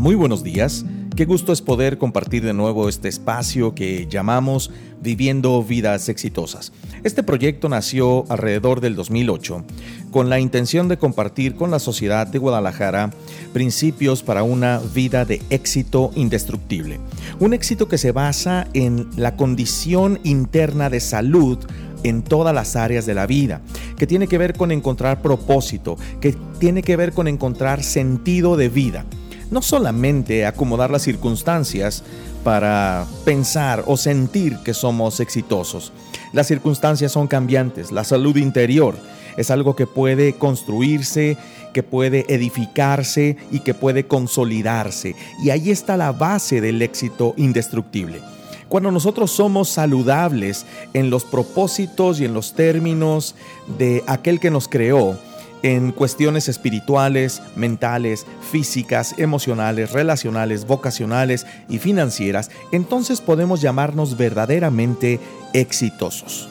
Muy 0.00 0.14
buenos 0.14 0.42
días. 0.42 0.86
Qué 1.14 1.26
gusto 1.26 1.52
es 1.52 1.60
poder 1.60 1.98
compartir 1.98 2.42
de 2.42 2.54
nuevo 2.54 2.88
este 2.88 3.08
espacio 3.08 3.74
que 3.74 4.06
llamamos 4.08 4.70
Viviendo 5.02 5.62
Vidas 5.62 6.08
Exitosas. 6.08 6.72
Este 7.04 7.22
proyecto 7.22 7.68
nació 7.68 8.24
alrededor 8.30 8.80
del 8.80 8.96
2008 8.96 9.62
con 10.10 10.30
la 10.30 10.40
intención 10.40 10.88
de 10.88 10.96
compartir 10.96 11.54
con 11.54 11.70
la 11.70 11.78
sociedad 11.78 12.26
de 12.26 12.38
Guadalajara 12.38 13.10
principios 13.52 14.22
para 14.22 14.42
una 14.42 14.80
vida 14.94 15.26
de 15.26 15.42
éxito 15.50 16.12
indestructible. 16.14 16.98
Un 17.38 17.52
éxito 17.52 17.86
que 17.86 17.98
se 17.98 18.10
basa 18.10 18.68
en 18.72 19.06
la 19.18 19.36
condición 19.36 20.18
interna 20.24 20.88
de 20.88 21.00
salud 21.00 21.58
en 22.04 22.22
todas 22.22 22.54
las 22.54 22.74
áreas 22.74 23.04
de 23.04 23.12
la 23.12 23.26
vida, 23.26 23.60
que 23.98 24.06
tiene 24.06 24.28
que 24.28 24.38
ver 24.38 24.54
con 24.56 24.72
encontrar 24.72 25.20
propósito, 25.20 25.98
que 26.22 26.34
tiene 26.58 26.82
que 26.82 26.96
ver 26.96 27.12
con 27.12 27.28
encontrar 27.28 27.82
sentido 27.82 28.56
de 28.56 28.70
vida 28.70 29.04
no 29.50 29.62
solamente 29.62 30.46
acomodar 30.46 30.90
las 30.90 31.02
circunstancias 31.02 32.02
para 32.44 33.06
pensar 33.24 33.84
o 33.86 33.96
sentir 33.96 34.58
que 34.64 34.74
somos 34.74 35.20
exitosos. 35.20 35.92
Las 36.32 36.46
circunstancias 36.46 37.12
son 37.12 37.26
cambiantes, 37.26 37.90
la 37.90 38.04
salud 38.04 38.36
interior 38.36 38.94
es 39.36 39.50
algo 39.50 39.76
que 39.76 39.86
puede 39.86 40.34
construirse, 40.34 41.36
que 41.72 41.82
puede 41.82 42.26
edificarse 42.28 43.36
y 43.50 43.60
que 43.60 43.74
puede 43.74 44.06
consolidarse. 44.06 45.14
Y 45.42 45.50
ahí 45.50 45.70
está 45.70 45.96
la 45.96 46.12
base 46.12 46.60
del 46.60 46.82
éxito 46.82 47.34
indestructible. 47.36 48.20
Cuando 48.68 48.92
nosotros 48.92 49.32
somos 49.32 49.68
saludables 49.68 50.64
en 50.92 51.10
los 51.10 51.24
propósitos 51.24 52.20
y 52.20 52.24
en 52.24 52.34
los 52.34 52.54
términos 52.54 53.34
de 53.78 54.04
aquel 54.06 54.38
que 54.38 54.50
nos 54.50 54.68
creó, 54.68 55.18
en 55.62 55.92
cuestiones 55.92 56.48
espirituales, 56.48 57.42
mentales, 57.56 58.26
físicas, 58.50 59.14
emocionales, 59.18 59.92
relacionales, 59.92 60.66
vocacionales 60.66 61.46
y 61.68 61.78
financieras, 61.78 62.50
entonces 62.72 63.20
podemos 63.20 63.60
llamarnos 63.60 64.16
verdaderamente 64.16 65.20
exitosos. 65.52 66.48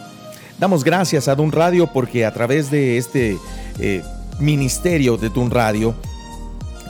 Damos 0.60 0.84
gracias 0.84 1.28
a 1.28 1.36
Dun 1.36 1.52
Radio 1.52 1.88
porque 1.88 2.26
a 2.26 2.34
través 2.34 2.70
de 2.70 2.98
este 2.98 3.38
eh, 3.80 4.04
ministerio 4.40 5.18
de 5.18 5.30
Dun 5.30 5.52
Radio, 5.52 5.96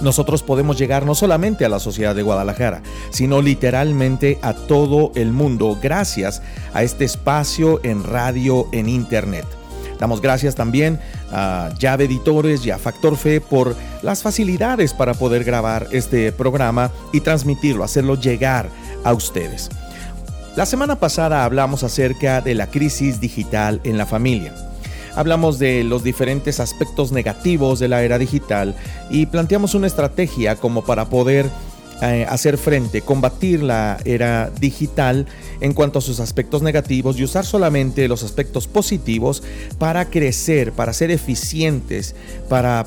nosotros 0.02 0.44
podemos 0.44 0.78
llegar 0.78 1.06
no 1.06 1.14
solamente 1.14 1.66
a 1.66 1.70
la 1.70 1.80
sociedad 1.80 2.16
de 2.16 2.24
Guadalajara, 2.24 2.82
sino 3.10 3.42
literalmente 3.42 4.40
a 4.42 4.54
todo 4.54 5.12
el 5.16 5.32
mundo 5.32 5.78
gracias 5.82 6.42
a 6.74 6.84
este 6.84 7.06
espacio 7.06 7.82
en 7.84 8.04
radio, 8.04 8.68
en 8.72 8.88
internet. 8.90 9.59
Damos 10.00 10.22
gracias 10.22 10.56
también 10.56 11.00
a 11.32 11.70
Llave 11.78 12.06
Editores 12.06 12.66
y 12.66 12.72
a 12.72 12.78
Factor 12.78 13.18
Fe 13.18 13.42
por 13.42 13.76
las 14.02 14.24
facilidades 14.24 14.94
para 14.94 15.14
poder 15.14 15.44
grabar 15.44 15.88
este 15.92 16.32
programa 16.32 16.90
y 17.12 17.20
transmitirlo, 17.20 17.84
hacerlo 17.84 18.16
llegar 18.16 18.70
a 19.04 19.14
ustedes. 19.14 19.70
La 20.56 20.66
semana 20.66 20.96
pasada 20.96 21.46
hablamos 21.46 21.84
acerca 21.84 22.42
de 22.42 22.56
la 22.56 22.68
crisis 22.68 23.20
digital 23.20 23.82
en 23.84 23.98
la 23.98 24.06
familia. 24.06 24.54
Hablamos 25.16 25.60
de 25.60 25.84
los 25.84 26.04
diferentes 26.04 26.60
aspectos 26.60 27.12
negativos 27.12 27.80
de 27.80 27.90
la 27.90 28.04
era 28.04 28.18
digital 28.18 28.76
y 29.10 29.26
planteamos 29.26 29.76
una 29.76 29.88
estrategia 29.88 30.56
como 30.56 30.84
para 30.84 31.06
poder 31.06 31.50
eh, 32.02 32.26
hacer 32.30 32.58
frente, 32.58 33.02
combatir 33.02 33.62
la 33.62 34.00
era 34.06 34.50
digital 34.60 35.28
en 35.60 35.74
cuanto 35.74 36.00
a 36.00 36.02
sus 36.02 36.22
aspectos 36.22 36.62
negativos 36.62 37.20
y 37.20 37.26
usar 37.26 37.46
solamente 37.46 38.08
los 38.08 38.24
aspectos 38.24 38.68
positivos 38.68 39.44
para 39.78 40.06
crecer, 40.06 40.72
para 40.72 40.94
ser 40.94 41.12
eficientes, 41.12 42.16
para 42.48 42.86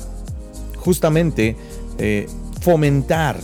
justamente 0.77 1.55
eh, 1.99 2.27
fomentar 2.61 3.39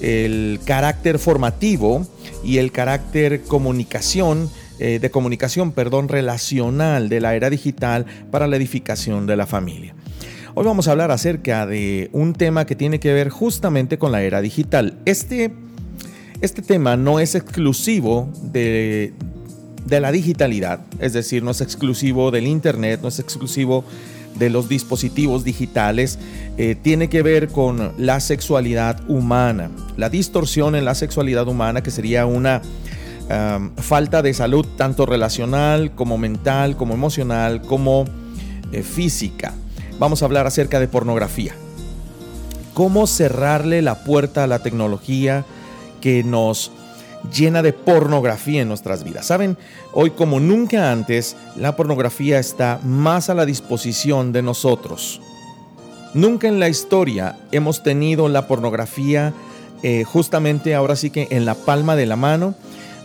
el 0.00 0.60
carácter 0.64 1.18
formativo 1.18 2.06
y 2.44 2.58
el 2.58 2.70
carácter 2.70 3.42
comunicación, 3.42 4.48
eh, 4.78 5.00
de 5.00 5.10
comunicación, 5.10 5.72
perdón, 5.72 6.08
relacional 6.08 7.08
de 7.08 7.20
la 7.20 7.34
era 7.34 7.50
digital 7.50 8.06
para 8.30 8.46
la 8.46 8.56
edificación 8.56 9.26
de 9.26 9.36
la 9.36 9.46
familia. 9.46 9.96
Hoy 10.60 10.64
vamos 10.64 10.88
a 10.88 10.90
hablar 10.90 11.12
acerca 11.12 11.66
de 11.66 12.10
un 12.12 12.32
tema 12.32 12.66
que 12.66 12.74
tiene 12.74 12.98
que 12.98 13.12
ver 13.12 13.28
justamente 13.28 13.96
con 13.96 14.10
la 14.10 14.22
era 14.22 14.40
digital. 14.40 14.98
Este, 15.04 15.52
este 16.40 16.62
tema 16.62 16.96
no 16.96 17.20
es 17.20 17.36
exclusivo 17.36 18.28
de, 18.42 19.12
la 19.88 20.10
digitalidad, 20.10 20.80
es 20.98 21.12
decir, 21.12 21.44
no 21.44 21.52
es 21.52 21.60
exclusivo 21.60 22.32
del 22.32 22.48
Internet, 22.48 22.98
no 23.02 23.06
es 23.06 23.20
exclusivo 23.20 23.84
de 24.34 24.50
los 24.50 24.68
dispositivos 24.68 25.44
digitales, 25.44 26.18
eh, 26.56 26.74
tiene 26.74 27.08
que 27.08 27.22
ver 27.22 27.50
con 27.50 27.92
la 27.96 28.18
sexualidad 28.18 29.08
humana, 29.08 29.70
la 29.96 30.10
distorsión 30.10 30.74
en 30.74 30.84
la 30.84 30.96
sexualidad 30.96 31.46
humana, 31.46 31.84
que 31.84 31.92
sería 31.92 32.26
una 32.26 32.62
falta 33.76 34.22
de 34.22 34.34
salud 34.34 34.66
tanto 34.76 35.06
relacional 35.06 35.94
como 35.94 36.18
mental, 36.18 36.76
como 36.76 36.94
emocional, 36.94 37.62
como 37.62 38.06
eh, 38.72 38.82
física 38.82 39.54
vamos 39.98 40.22
a 40.22 40.26
hablar 40.26 40.46
acerca 40.46 40.80
de 40.80 40.88
pornografía. 40.88 41.54
Cómo 42.74 43.06
cerrarle 43.06 43.82
la 43.82 44.04
puerta 44.04 44.44
a 44.44 44.46
la 44.46 44.60
tecnología 44.60 45.44
que 46.00 46.22
nos 46.22 46.70
llena 47.32 47.62
de 47.62 47.72
pornografía 47.72 48.62
en 48.62 48.68
nuestras 48.68 49.02
vidas. 49.02 49.26
Saben, 49.26 49.58
hoy 49.92 50.10
como 50.10 50.38
nunca 50.40 50.92
antes, 50.92 51.36
la 51.56 51.74
pornografía 51.74 52.38
está 52.38 52.80
más 52.84 53.28
a 53.28 53.34
la 53.34 53.44
disposición 53.44 54.32
de 54.32 54.42
nosotros. 54.42 55.20
Nunca 56.14 56.48
en 56.48 56.60
la 56.60 56.68
historia 56.68 57.36
hemos 57.52 57.82
tenido 57.82 58.28
la 58.28 58.46
pornografía 58.46 59.34
eh, 59.82 60.04
justamente 60.04 60.74
ahora 60.74 60.96
sí 60.96 61.10
que 61.10 61.28
en 61.30 61.44
la 61.44 61.54
palma 61.54 61.94
de 61.94 62.06
la 62.06 62.16
mano 62.16 62.54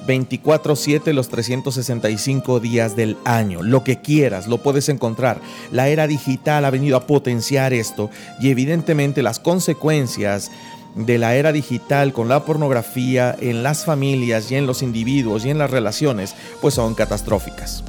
24/7 0.06 1.14
los 1.14 1.30
365 1.30 2.60
días 2.60 2.96
del 2.96 3.18
año. 3.26 3.62
Lo 3.64 3.84
que 3.84 4.02
quieras, 4.02 4.48
lo 4.48 4.58
puedes 4.60 4.90
encontrar. 4.90 5.40
La 5.72 5.88
era 5.90 6.08
digital 6.08 6.66
ha 6.66 6.70
venido 6.70 6.98
a 6.98 7.08
potenciar 7.08 7.74
esto 7.74 8.10
y 8.40 8.50
evidentemente 8.50 9.24
las 9.24 9.40
consecuencias 9.40 10.52
de 10.96 11.18
la 11.18 11.36
era 11.36 11.52
digital 11.52 12.14
con 12.14 12.30
la 12.30 12.46
pornografía 12.46 13.36
en 13.40 13.64
las 13.64 13.84
familias 13.84 14.52
y 14.52 14.56
en 14.56 14.68
los 14.68 14.84
individuos 14.84 15.46
y 15.46 15.50
en 15.50 15.58
las 15.58 15.72
relaciones 15.72 16.36
pues 16.62 16.76
son 16.76 16.94
catastróficas. 16.94 17.84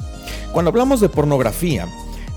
Cuando 0.51 0.69
hablamos 0.69 1.01
de 1.01 1.09
pornografía, 1.09 1.87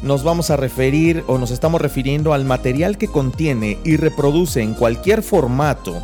nos 0.03 0.23
vamos 0.23 0.51
a 0.51 0.57
referir 0.57 1.25
o 1.27 1.39
nos 1.39 1.51
estamos 1.51 1.81
refiriendo 1.81 2.33
al 2.33 2.45
material 2.45 2.99
que 2.99 3.09
contiene 3.09 3.79
y 3.85 3.97
reproduce 3.97 4.63
en 4.63 4.75
cualquier 4.75 5.23
formato 5.23 6.01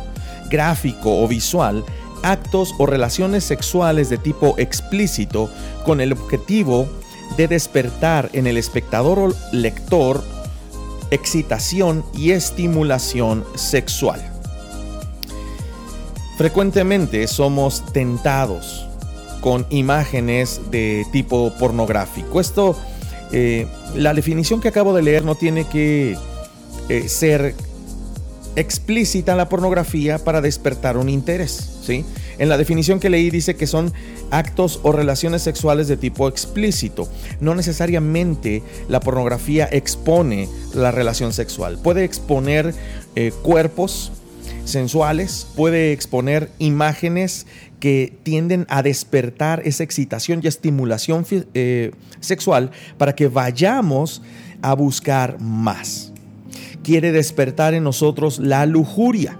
gráfico 0.49 1.23
o 1.23 1.27
visual 1.27 1.83
actos 2.25 2.73
o 2.77 2.85
relaciones 2.85 3.43
sexuales 3.43 4.09
de 4.09 4.17
tipo 4.17 4.55
explícito 4.57 5.49
con 5.85 6.01
el 6.01 6.13
objetivo 6.13 6.87
de 7.37 7.47
despertar 7.47 8.29
en 8.33 8.47
el 8.47 8.57
espectador 8.57 9.19
o 9.19 9.33
lector 9.51 10.23
excitación 11.11 12.03
y 12.13 12.31
estimulación 12.31 13.45
sexual. 13.55 14.21
Frecuentemente 16.37 17.27
somos 17.27 17.85
tentados 17.93 18.85
con 19.39 19.65
imágenes 19.69 20.59
de 20.71 21.05
tipo 21.11 21.53
pornográfico. 21.59 22.41
Esto, 22.41 22.75
eh, 23.31 23.67
la 23.95 24.13
definición 24.13 24.59
que 24.59 24.67
acabo 24.67 24.93
de 24.93 25.03
leer 25.03 25.23
no 25.23 25.35
tiene 25.35 25.65
que 25.65 26.17
eh, 26.89 27.07
ser 27.07 27.55
explícita 28.55 29.35
la 29.35 29.49
pornografía 29.49 30.17
para 30.17 30.41
despertar 30.41 30.97
un 30.97 31.09
interés. 31.09 31.79
¿sí? 31.81 32.05
En 32.37 32.49
la 32.49 32.57
definición 32.57 32.99
que 32.99 33.09
leí 33.09 33.29
dice 33.29 33.55
que 33.55 33.67
son 33.67 33.93
actos 34.31 34.79
o 34.83 34.91
relaciones 34.91 35.41
sexuales 35.41 35.87
de 35.87 35.97
tipo 35.97 36.27
explícito. 36.27 37.07
No 37.39 37.55
necesariamente 37.55 38.63
la 38.89 38.99
pornografía 38.99 39.67
expone 39.71 40.49
la 40.73 40.91
relación 40.91 41.33
sexual. 41.33 41.79
Puede 41.81 42.03
exponer 42.03 42.73
eh, 43.15 43.31
cuerpos 43.43 44.11
sensuales, 44.63 45.47
puede 45.55 45.91
exponer 45.91 46.49
imágenes 46.59 47.45
que 47.79 48.17
tienden 48.23 48.65
a 48.69 48.81
despertar 48.81 49.61
esa 49.65 49.83
excitación 49.83 50.41
y 50.43 50.47
estimulación 50.47 51.25
eh, 51.53 51.91
sexual 52.19 52.71
para 52.97 53.13
que 53.13 53.27
vayamos 53.27 54.23
a 54.61 54.73
buscar 54.73 55.39
más 55.39 56.14
quiere 56.85 57.11
despertar 57.11 57.73
en 57.73 57.83
nosotros 57.83 58.37
la 58.37 58.67
lujuria, 58.67 59.39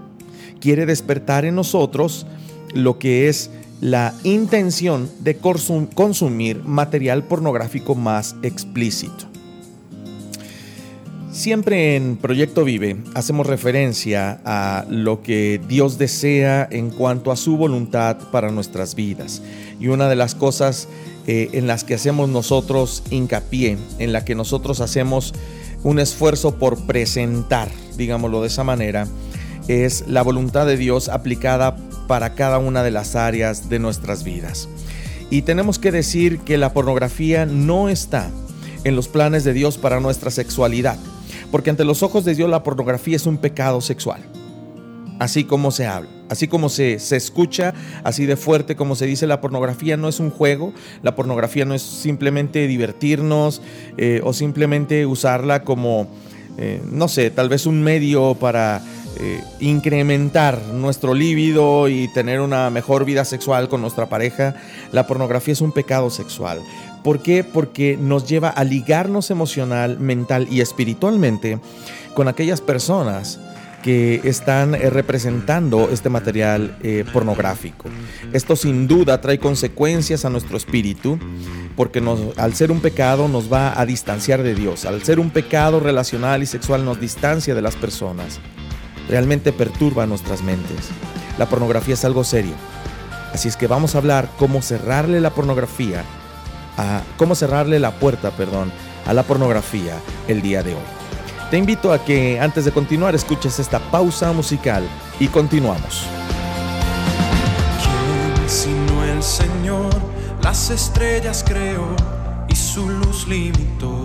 quiere 0.60 0.84
despertar 0.84 1.44
en 1.44 1.54
nosotros 1.54 2.26
lo 2.74 2.98
que 2.98 3.28
es 3.28 3.50
la 3.80 4.14
intención 4.24 5.08
de 5.20 5.36
consumir 5.36 6.64
material 6.64 7.22
pornográfico 7.22 7.94
más 7.94 8.34
explícito. 8.42 9.26
Siempre 11.30 11.94
en 11.94 12.16
Proyecto 12.16 12.64
Vive 12.64 12.96
hacemos 13.14 13.46
referencia 13.46 14.40
a 14.44 14.84
lo 14.88 15.22
que 15.22 15.60
Dios 15.68 15.98
desea 15.98 16.66
en 16.68 16.90
cuanto 16.90 17.30
a 17.30 17.36
su 17.36 17.56
voluntad 17.56 18.16
para 18.32 18.50
nuestras 18.50 18.96
vidas. 18.96 19.40
Y 19.78 19.86
una 19.86 20.08
de 20.08 20.16
las 20.16 20.34
cosas 20.34 20.88
eh, 21.28 21.50
en 21.52 21.68
las 21.68 21.84
que 21.84 21.94
hacemos 21.94 22.28
nosotros 22.28 23.04
hincapié, 23.10 23.78
en 24.00 24.12
la 24.12 24.24
que 24.24 24.34
nosotros 24.34 24.80
hacemos 24.80 25.32
un 25.86 26.00
esfuerzo 26.00 26.56
por 26.56 26.84
presentar, 26.84 27.70
digámoslo 27.96 28.42
de 28.42 28.48
esa 28.48 28.64
manera, 28.64 29.06
es 29.68 30.02
la 30.08 30.22
voluntad 30.22 30.66
de 30.66 30.76
Dios 30.76 31.08
aplicada 31.08 31.76
para 32.08 32.34
cada 32.34 32.58
una 32.58 32.82
de 32.82 32.90
las 32.90 33.14
áreas 33.14 33.68
de 33.68 33.78
nuestras 33.78 34.24
vidas. 34.24 34.68
Y 35.30 35.42
tenemos 35.42 35.78
que 35.78 35.92
decir 35.92 36.40
que 36.40 36.58
la 36.58 36.72
pornografía 36.72 37.46
no 37.46 37.88
está 37.88 38.32
en 38.82 38.96
los 38.96 39.06
planes 39.06 39.44
de 39.44 39.52
Dios 39.52 39.78
para 39.78 40.00
nuestra 40.00 40.32
sexualidad, 40.32 40.98
porque 41.52 41.70
ante 41.70 41.84
los 41.84 42.02
ojos 42.02 42.24
de 42.24 42.34
Dios 42.34 42.50
la 42.50 42.64
pornografía 42.64 43.14
es 43.14 43.26
un 43.26 43.38
pecado 43.38 43.80
sexual, 43.80 44.24
así 45.18 45.44
como 45.44 45.70
se 45.70 45.86
habla. 45.86 46.10
Así 46.28 46.48
como 46.48 46.68
se, 46.68 46.98
se, 46.98 47.16
escucha, 47.16 47.72
así 48.02 48.26
de 48.26 48.36
fuerte 48.36 48.74
como 48.74 48.96
se 48.96 49.06
dice, 49.06 49.28
la 49.28 49.40
pornografía 49.40 49.96
no 49.96 50.08
es 50.08 50.18
un 50.18 50.30
juego, 50.30 50.72
la 51.02 51.14
pornografía 51.14 51.64
no 51.64 51.74
es 51.74 51.82
simplemente 51.82 52.66
divertirnos 52.66 53.62
eh, 53.96 54.20
o 54.24 54.32
simplemente 54.32 55.06
usarla 55.06 55.62
como, 55.62 56.08
eh, 56.58 56.82
no 56.90 57.06
sé, 57.06 57.30
tal 57.30 57.48
vez 57.48 57.64
un 57.64 57.80
medio 57.80 58.34
para 58.34 58.82
eh, 59.20 59.40
incrementar 59.60 60.60
nuestro 60.74 61.14
líbido 61.14 61.88
y 61.88 62.08
tener 62.12 62.40
una 62.40 62.68
mejor 62.70 63.04
vida 63.04 63.24
sexual 63.24 63.68
con 63.68 63.80
nuestra 63.80 64.06
pareja. 64.08 64.56
La 64.90 65.06
pornografía 65.06 65.52
es 65.52 65.60
un 65.60 65.72
pecado 65.72 66.10
sexual. 66.10 66.60
¿Por 67.04 67.22
qué? 67.22 67.44
Porque 67.44 67.96
nos 67.96 68.28
lleva 68.28 68.48
a 68.48 68.64
ligarnos 68.64 69.30
emocional, 69.30 69.98
mental 70.00 70.48
y 70.50 70.60
espiritualmente 70.60 71.60
con 72.14 72.26
aquellas 72.26 72.60
personas 72.60 73.38
que 73.86 74.20
están 74.24 74.74
eh, 74.74 74.90
representando 74.90 75.90
este 75.92 76.08
material 76.08 76.76
eh, 76.82 77.04
pornográfico. 77.12 77.88
Esto 78.32 78.56
sin 78.56 78.88
duda 78.88 79.20
trae 79.20 79.38
consecuencias 79.38 80.24
a 80.24 80.28
nuestro 80.28 80.56
espíritu, 80.56 81.20
porque 81.76 82.02
al 82.36 82.54
ser 82.54 82.72
un 82.72 82.80
pecado 82.80 83.28
nos 83.28 83.50
va 83.52 83.80
a 83.80 83.86
distanciar 83.86 84.42
de 84.42 84.56
Dios. 84.56 84.86
Al 84.86 85.04
ser 85.04 85.20
un 85.20 85.30
pecado 85.30 85.78
relacional 85.78 86.42
y 86.42 86.46
sexual 86.46 86.84
nos 86.84 86.98
distancia 86.98 87.54
de 87.54 87.62
las 87.62 87.76
personas. 87.76 88.40
Realmente 89.08 89.52
perturba 89.52 90.04
nuestras 90.04 90.42
mentes. 90.42 90.88
La 91.38 91.48
pornografía 91.48 91.94
es 91.94 92.04
algo 92.04 92.24
serio. 92.24 92.54
Así 93.32 93.46
es 93.46 93.56
que 93.56 93.68
vamos 93.68 93.94
a 93.94 93.98
hablar 93.98 94.28
cómo 94.36 94.62
cerrarle 94.62 95.20
la 95.20 95.30
pornografía, 95.30 96.02
cómo 97.16 97.36
cerrarle 97.36 97.78
la 97.78 98.00
puerta, 98.00 98.32
perdón, 98.32 98.72
a 99.06 99.14
la 99.14 99.22
pornografía 99.22 99.94
el 100.26 100.42
día 100.42 100.64
de 100.64 100.74
hoy. 100.74 101.05
Te 101.50 101.56
invito 101.56 101.92
a 101.92 102.04
que 102.04 102.40
antes 102.40 102.64
de 102.64 102.72
continuar 102.72 103.14
escuches 103.14 103.60
esta 103.60 103.78
pausa 103.78 104.32
musical 104.32 104.82
y 105.20 105.28
continuamos. 105.28 106.04
¿Quién 107.84 108.48
sino 108.48 109.04
el 109.04 109.22
Señor? 109.22 109.94
Las 110.42 110.70
estrellas 110.70 111.44
creó 111.46 111.94
y 112.48 112.56
su 112.56 112.88
luz 112.88 113.28
limitó. 113.28 114.02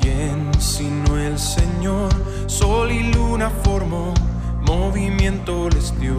¿Quién 0.00 0.50
sino 0.58 1.18
el 1.18 1.38
Señor? 1.38 2.08
Sol 2.46 2.90
y 2.90 3.12
luna 3.12 3.50
formó, 3.62 4.14
movimiento 4.62 5.68
les 5.68 5.98
dio. 6.00 6.18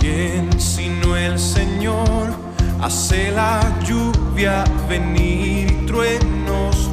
¿Quién 0.00 0.60
sino 0.60 1.16
el 1.16 1.38
Señor? 1.38 2.34
Hace 2.82 3.30
la 3.30 3.60
lluvia 3.86 4.64
venir 4.88 5.70
y 5.70 5.86
truenos 5.86 6.90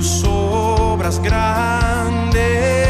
tus 0.00 0.24
obras 0.24 1.20
grandes 1.20 2.89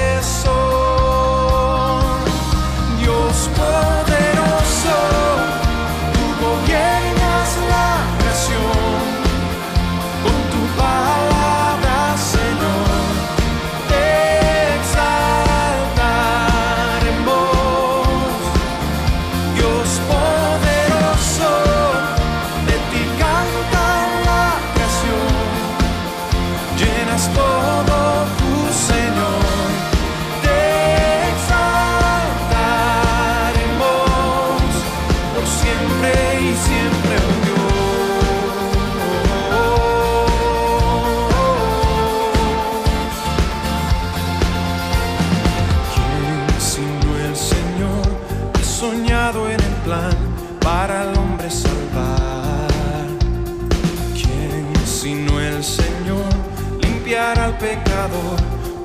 al 57.20 57.56
pecador 57.58 58.38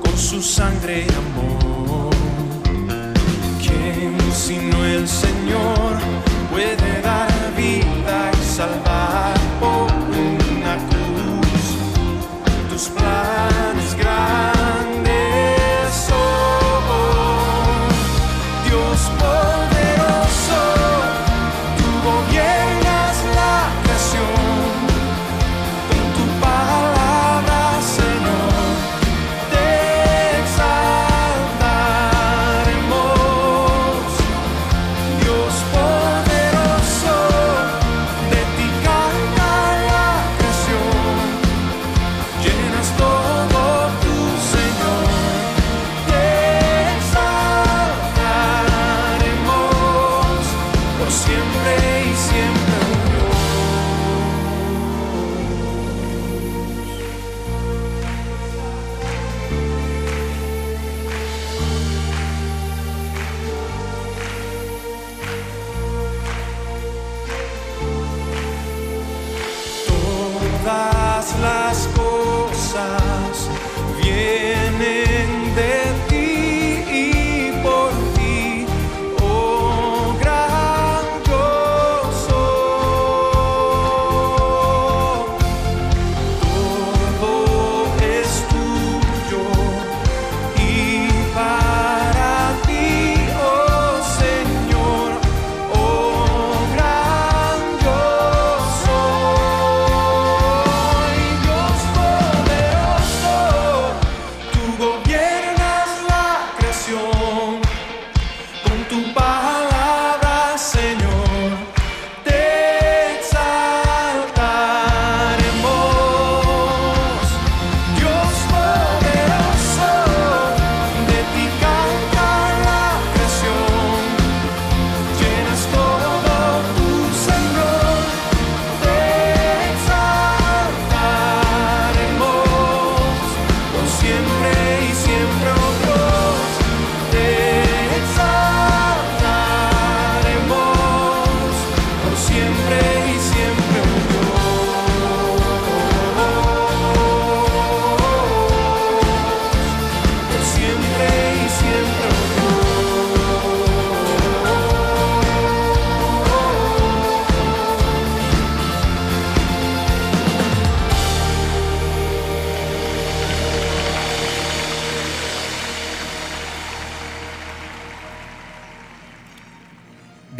con 0.04 0.16
su 0.18 0.42
sangre 0.42 1.06
y 1.08 1.12
amor? 1.14 2.14
¿Quién 3.60 4.14
sino 4.32 4.84
el 4.84 5.08
Señor 5.08 5.96
puede 6.50 7.00
dar 7.02 7.30
vida 7.56 7.85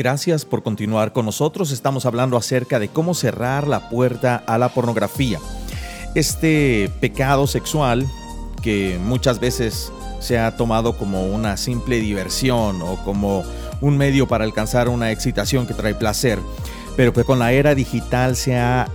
Gracias 0.07 0.45
por 0.45 0.63
continuar 0.63 1.13
con 1.13 1.27
nosotros. 1.27 1.73
Estamos 1.73 2.07
hablando 2.07 2.37
acerca 2.37 2.79
de 2.79 2.87
cómo 2.87 3.13
cerrar 3.13 3.67
la 3.67 3.89
puerta 3.89 4.37
a 4.47 4.57
la 4.57 4.69
pornografía. 4.69 5.41
Este 6.15 6.89
pecado 7.01 7.49
sexual 7.49 8.07
que 8.63 9.01
muchas 9.03 9.41
veces 9.41 9.93
se 10.21 10.39
ha 10.39 10.57
tomado 10.57 10.97
como 10.97 11.27
una 11.27 11.57
simple 11.57 11.99
diversión 11.99 12.83
o 12.83 13.03
como 13.03 13.43
un 13.81 13.99
medio 13.99 14.29
para 14.29 14.45
alcanzar 14.45 14.89
una 14.89 15.11
excitación 15.11 15.67
que 15.67 15.75
trae 15.75 15.97
placer, 15.97 16.39
pero 16.97 17.13
que 17.13 17.25
con 17.25 17.41
la 17.41 17.51
era 17.51 17.75
digital 17.75 18.37
se 18.37 18.57
ha 18.57 18.87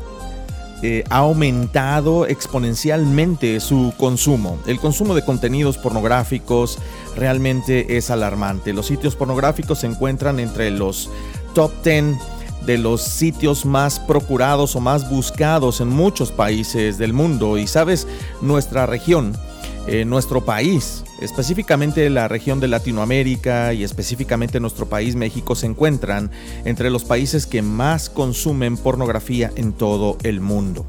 eh, 0.84 1.04
ha 1.10 1.18
aumentado 1.18 2.26
exponencialmente 2.26 3.60
su 3.60 3.94
consumo. 3.98 4.58
El 4.66 4.80
consumo 4.80 5.14
de 5.14 5.24
contenidos 5.24 5.78
pornográficos 5.78 6.80
realmente 7.16 7.98
es 7.98 8.10
alarmante. 8.10 8.74
Los 8.74 8.88
sitios 8.88 9.16
pornográficos 9.16 9.80
se 9.80 9.88
encuentran 9.88 10.40
entre 10.40 10.72
los 10.72 11.10
top 11.54 11.72
10 11.84 12.18
de 12.66 12.78
los 12.78 13.02
sitios 13.02 13.66
más 13.66 14.00
procurados 14.00 14.76
o 14.76 14.80
más 14.80 15.10
buscados 15.10 15.82
en 15.82 15.90
muchos 15.90 16.32
países 16.32 16.98
del 16.98 17.14
mundo. 17.14 17.58
Y 17.58 17.68
sabes, 17.68 18.08
nuestra 18.42 18.86
región, 18.86 19.34
eh, 19.88 20.06
nuestro 20.06 20.46
país, 20.46 21.04
específicamente 21.22 22.10
la 22.10 22.28
región 22.28 22.60
de 22.60 22.68
Latinoamérica 22.68 23.74
y 23.74 23.84
específicamente 23.84 24.60
nuestro 24.60 24.88
país 24.88 25.16
México 25.16 25.56
se 25.56 25.68
encuentran 25.68 26.32
entre 26.66 26.90
los 26.90 27.06
países 27.06 27.46
que 27.46 27.62
más 27.62 28.10
consumen 28.10 28.76
pornografía 28.76 29.52
en 29.56 29.72
todo 29.72 30.18
el 30.24 30.42
mundo. 30.42 30.86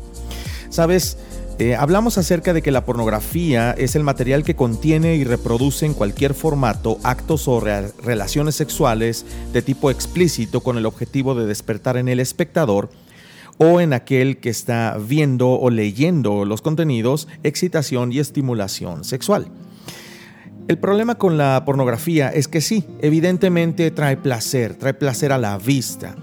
Sabes, 0.70 1.18
eh, 1.58 1.76
hablamos 1.76 2.16
acerca 2.16 2.54
de 2.54 2.62
que 2.62 2.72
la 2.72 2.84
pornografía 2.86 3.72
es 3.72 3.94
el 3.94 4.02
material 4.02 4.42
que 4.42 4.56
contiene 4.56 5.16
y 5.16 5.24
reproduce 5.24 5.84
en 5.84 5.92
cualquier 5.92 6.32
formato 6.32 6.98
actos 7.02 7.46
o 7.46 7.60
relaciones 7.60 8.54
sexuales 8.54 9.26
de 9.52 9.60
tipo 9.60 9.90
explícito 9.90 10.62
con 10.62 10.78
el 10.78 10.86
objetivo 10.86 11.34
de 11.34 11.46
despertar 11.46 11.98
en 11.98 12.08
el 12.08 12.20
espectador 12.20 12.88
o 13.58 13.80
en 13.80 13.92
aquel 13.92 14.38
que 14.38 14.48
está 14.48 14.96
viendo 14.98 15.50
o 15.50 15.68
leyendo 15.68 16.46
los 16.46 16.62
contenidos, 16.62 17.28
excitación 17.42 18.12
y 18.12 18.18
estimulación 18.18 19.04
sexual. 19.04 19.48
El 20.68 20.78
problema 20.78 21.16
con 21.16 21.36
la 21.36 21.64
pornografía 21.66 22.28
es 22.28 22.46
que 22.48 22.60
sí, 22.60 22.84
evidentemente 23.00 23.90
trae 23.90 24.16
placer, 24.16 24.76
trae 24.76 24.94
placer 24.94 25.32
a 25.32 25.38
la 25.38 25.58
vista, 25.58 26.14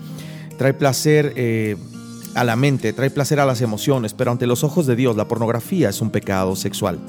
trae 0.58 0.74
placer 0.74 1.34
eh, 1.36 1.76
a 2.36 2.44
la 2.44 2.56
mente, 2.56 2.94
trae 2.94 3.10
placer 3.10 3.40
a 3.40 3.46
las 3.46 3.62
emociones, 3.62 4.14
pero 4.14 4.32
ante 4.32 4.48
los 4.48 4.64
ojos 4.64 4.88
de 4.88 4.96
Dios 4.96 5.18
la 5.18 5.28
pornografía 5.28 5.90
es 5.90 6.02
un 6.02 6.10
pecado 6.10 6.56
sexual. 6.56 7.00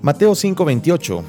Mateo 0.00 0.32
5:28 0.32 1.22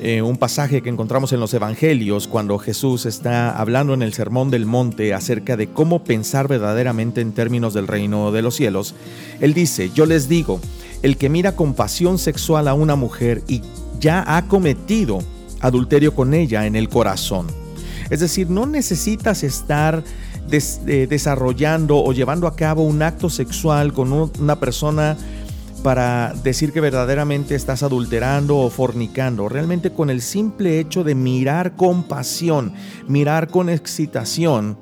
eh, 0.00 0.22
un 0.22 0.36
pasaje 0.36 0.82
que 0.82 0.90
encontramos 0.90 1.32
en 1.32 1.40
los 1.40 1.54
Evangelios 1.54 2.26
cuando 2.26 2.58
Jesús 2.58 3.06
está 3.06 3.56
hablando 3.56 3.94
en 3.94 4.02
el 4.02 4.12
Sermón 4.12 4.50
del 4.50 4.66
Monte 4.66 5.14
acerca 5.14 5.56
de 5.56 5.68
cómo 5.68 6.04
pensar 6.04 6.48
verdaderamente 6.48 7.20
en 7.20 7.32
términos 7.32 7.74
del 7.74 7.86
reino 7.86 8.32
de 8.32 8.42
los 8.42 8.56
cielos. 8.56 8.94
Él 9.40 9.54
dice, 9.54 9.90
yo 9.94 10.04
les 10.04 10.28
digo, 10.28 10.60
el 11.02 11.16
que 11.16 11.28
mira 11.28 11.54
con 11.54 11.74
pasión 11.74 12.18
sexual 12.18 12.66
a 12.66 12.74
una 12.74 12.96
mujer 12.96 13.42
y 13.46 13.62
ya 14.04 14.22
ha 14.36 14.42
cometido 14.48 15.20
adulterio 15.62 16.14
con 16.14 16.34
ella 16.34 16.66
en 16.66 16.76
el 16.76 16.90
corazón. 16.90 17.46
Es 18.10 18.20
decir, 18.20 18.50
no 18.50 18.66
necesitas 18.66 19.42
estar 19.42 20.04
eh, 20.50 21.06
desarrollando 21.08 21.96
o 21.96 22.12
llevando 22.12 22.46
a 22.46 22.54
cabo 22.54 22.82
un 22.82 23.02
acto 23.02 23.30
sexual 23.30 23.94
con 23.94 24.12
una 24.12 24.60
persona 24.60 25.16
para 25.82 26.34
decir 26.44 26.70
que 26.74 26.82
verdaderamente 26.82 27.54
estás 27.54 27.82
adulterando 27.82 28.58
o 28.58 28.68
fornicando. 28.68 29.48
Realmente 29.48 29.90
con 29.90 30.10
el 30.10 30.20
simple 30.20 30.80
hecho 30.80 31.02
de 31.02 31.14
mirar 31.14 31.74
con 31.74 32.02
pasión, 32.02 32.74
mirar 33.08 33.48
con 33.48 33.70
excitación, 33.70 34.76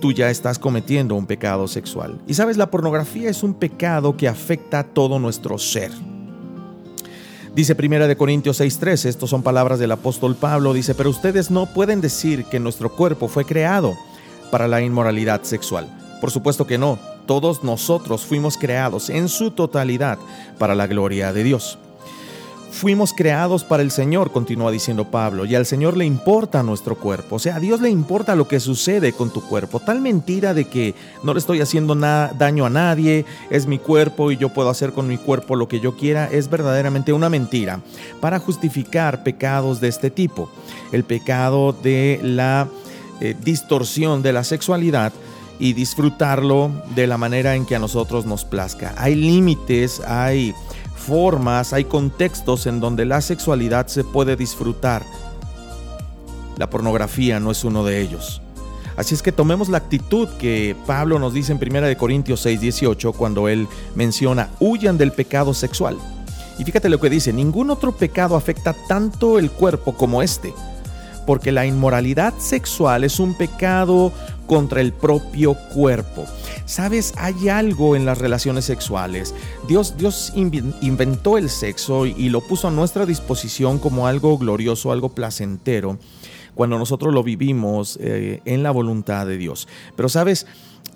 tú 0.00 0.12
ya 0.12 0.30
estás 0.30 0.58
cometiendo 0.58 1.14
un 1.14 1.26
pecado 1.26 1.68
sexual. 1.68 2.18
Y 2.26 2.34
sabes, 2.34 2.56
la 2.56 2.72
pornografía 2.72 3.30
es 3.30 3.44
un 3.44 3.54
pecado 3.54 4.16
que 4.16 4.26
afecta 4.26 4.80
a 4.80 4.84
todo 4.84 5.20
nuestro 5.20 5.58
ser. 5.58 5.92
Dice 7.56 7.74
Primera 7.74 8.06
de 8.06 8.18
Corintios 8.18 8.60
6:13, 8.60 9.08
estos 9.08 9.30
son 9.30 9.42
palabras 9.42 9.78
del 9.78 9.90
apóstol 9.90 10.36
Pablo, 10.36 10.74
dice, 10.74 10.94
pero 10.94 11.08
ustedes 11.08 11.50
no 11.50 11.64
pueden 11.64 12.02
decir 12.02 12.44
que 12.44 12.60
nuestro 12.60 12.92
cuerpo 12.92 13.28
fue 13.28 13.46
creado 13.46 13.96
para 14.50 14.68
la 14.68 14.82
inmoralidad 14.82 15.42
sexual. 15.42 15.88
Por 16.20 16.30
supuesto 16.30 16.66
que 16.66 16.76
no, 16.76 16.98
todos 17.24 17.64
nosotros 17.64 18.26
fuimos 18.26 18.58
creados 18.58 19.08
en 19.08 19.30
su 19.30 19.52
totalidad 19.52 20.18
para 20.58 20.74
la 20.74 20.86
gloria 20.86 21.32
de 21.32 21.44
Dios. 21.44 21.78
Fuimos 22.70 23.14
creados 23.14 23.64
para 23.64 23.82
el 23.82 23.90
Señor, 23.90 24.32
continúa 24.32 24.70
diciendo 24.70 25.10
Pablo, 25.10 25.46
y 25.46 25.54
al 25.54 25.64
Señor 25.64 25.96
le 25.96 26.04
importa 26.04 26.62
nuestro 26.62 26.96
cuerpo. 26.96 27.36
O 27.36 27.38
sea, 27.38 27.56
a 27.56 27.60
Dios 27.60 27.80
le 27.80 27.88
importa 27.88 28.36
lo 28.36 28.48
que 28.48 28.60
sucede 28.60 29.12
con 29.12 29.32
tu 29.32 29.40
cuerpo. 29.40 29.80
Tal 29.80 30.00
mentira 30.00 30.52
de 30.52 30.66
que 30.66 30.94
no 31.22 31.32
le 31.32 31.38
estoy 31.38 31.60
haciendo 31.60 31.94
daño 31.94 32.66
a 32.66 32.70
nadie, 32.70 33.24
es 33.50 33.66
mi 33.66 33.78
cuerpo 33.78 34.30
y 34.30 34.36
yo 34.36 34.50
puedo 34.50 34.68
hacer 34.68 34.92
con 34.92 35.08
mi 35.08 35.16
cuerpo 35.16 35.56
lo 35.56 35.68
que 35.68 35.80
yo 35.80 35.96
quiera, 35.96 36.26
es 36.30 36.50
verdaderamente 36.50 37.12
una 37.12 37.30
mentira 37.30 37.80
para 38.20 38.38
justificar 38.40 39.22
pecados 39.22 39.80
de 39.80 39.88
este 39.88 40.10
tipo. 40.10 40.50
El 40.92 41.04
pecado 41.04 41.72
de 41.72 42.20
la 42.22 42.68
eh, 43.20 43.34
distorsión 43.42 44.22
de 44.22 44.34
la 44.34 44.44
sexualidad 44.44 45.12
y 45.58 45.72
disfrutarlo 45.72 46.70
de 46.94 47.06
la 47.06 47.16
manera 47.16 47.54
en 47.54 47.64
que 47.64 47.76
a 47.76 47.78
nosotros 47.78 48.26
nos 48.26 48.44
plazca. 48.44 48.94
Hay 48.98 49.14
límites, 49.14 50.00
hay 50.00 50.54
formas, 51.06 51.72
hay 51.72 51.84
contextos 51.84 52.66
en 52.66 52.80
donde 52.80 53.04
la 53.04 53.20
sexualidad 53.20 53.86
se 53.86 54.04
puede 54.04 54.36
disfrutar. 54.36 55.04
La 56.58 56.68
pornografía 56.68 57.38
no 57.40 57.50
es 57.50 57.64
uno 57.64 57.84
de 57.84 58.00
ellos. 58.00 58.42
Así 58.96 59.14
es 59.14 59.22
que 59.22 59.32
tomemos 59.32 59.68
la 59.68 59.78
actitud 59.78 60.28
que 60.38 60.74
Pablo 60.86 61.18
nos 61.18 61.34
dice 61.34 61.52
en 61.52 61.60
1 61.62 61.96
Corintios 61.98 62.40
6, 62.40 62.60
18 62.60 63.12
cuando 63.12 63.48
él 63.48 63.68
menciona, 63.94 64.48
huyan 64.58 64.98
del 64.98 65.12
pecado 65.12 65.54
sexual. 65.54 65.96
Y 66.58 66.64
fíjate 66.64 66.88
lo 66.88 66.98
que 66.98 67.10
dice, 67.10 67.32
ningún 67.32 67.70
otro 67.70 67.92
pecado 67.92 68.36
afecta 68.36 68.74
tanto 68.88 69.38
el 69.38 69.50
cuerpo 69.50 69.92
como 69.94 70.22
este 70.22 70.52
porque 71.26 71.52
la 71.52 71.66
inmoralidad 71.66 72.32
sexual 72.38 73.04
es 73.04 73.18
un 73.18 73.34
pecado 73.34 74.12
contra 74.46 74.80
el 74.80 74.92
propio 74.92 75.54
cuerpo. 75.74 76.24
Sabes, 76.64 77.14
hay 77.16 77.48
algo 77.48 77.96
en 77.96 78.04
las 78.04 78.18
relaciones 78.18 78.64
sexuales. 78.64 79.34
Dios, 79.68 79.96
Dios 79.96 80.32
inventó 80.34 81.38
el 81.38 81.50
sexo 81.50 82.06
y 82.06 82.28
lo 82.28 82.40
puso 82.40 82.68
a 82.68 82.70
nuestra 82.70 83.06
disposición 83.06 83.78
como 83.78 84.06
algo 84.06 84.38
glorioso, 84.38 84.92
algo 84.92 85.10
placentero, 85.10 85.98
cuando 86.54 86.78
nosotros 86.78 87.12
lo 87.12 87.22
vivimos 87.22 87.98
eh, 88.00 88.40
en 88.44 88.62
la 88.62 88.70
voluntad 88.70 89.26
de 89.26 89.36
Dios. 89.36 89.68
Pero 89.96 90.08
sabes, 90.08 90.46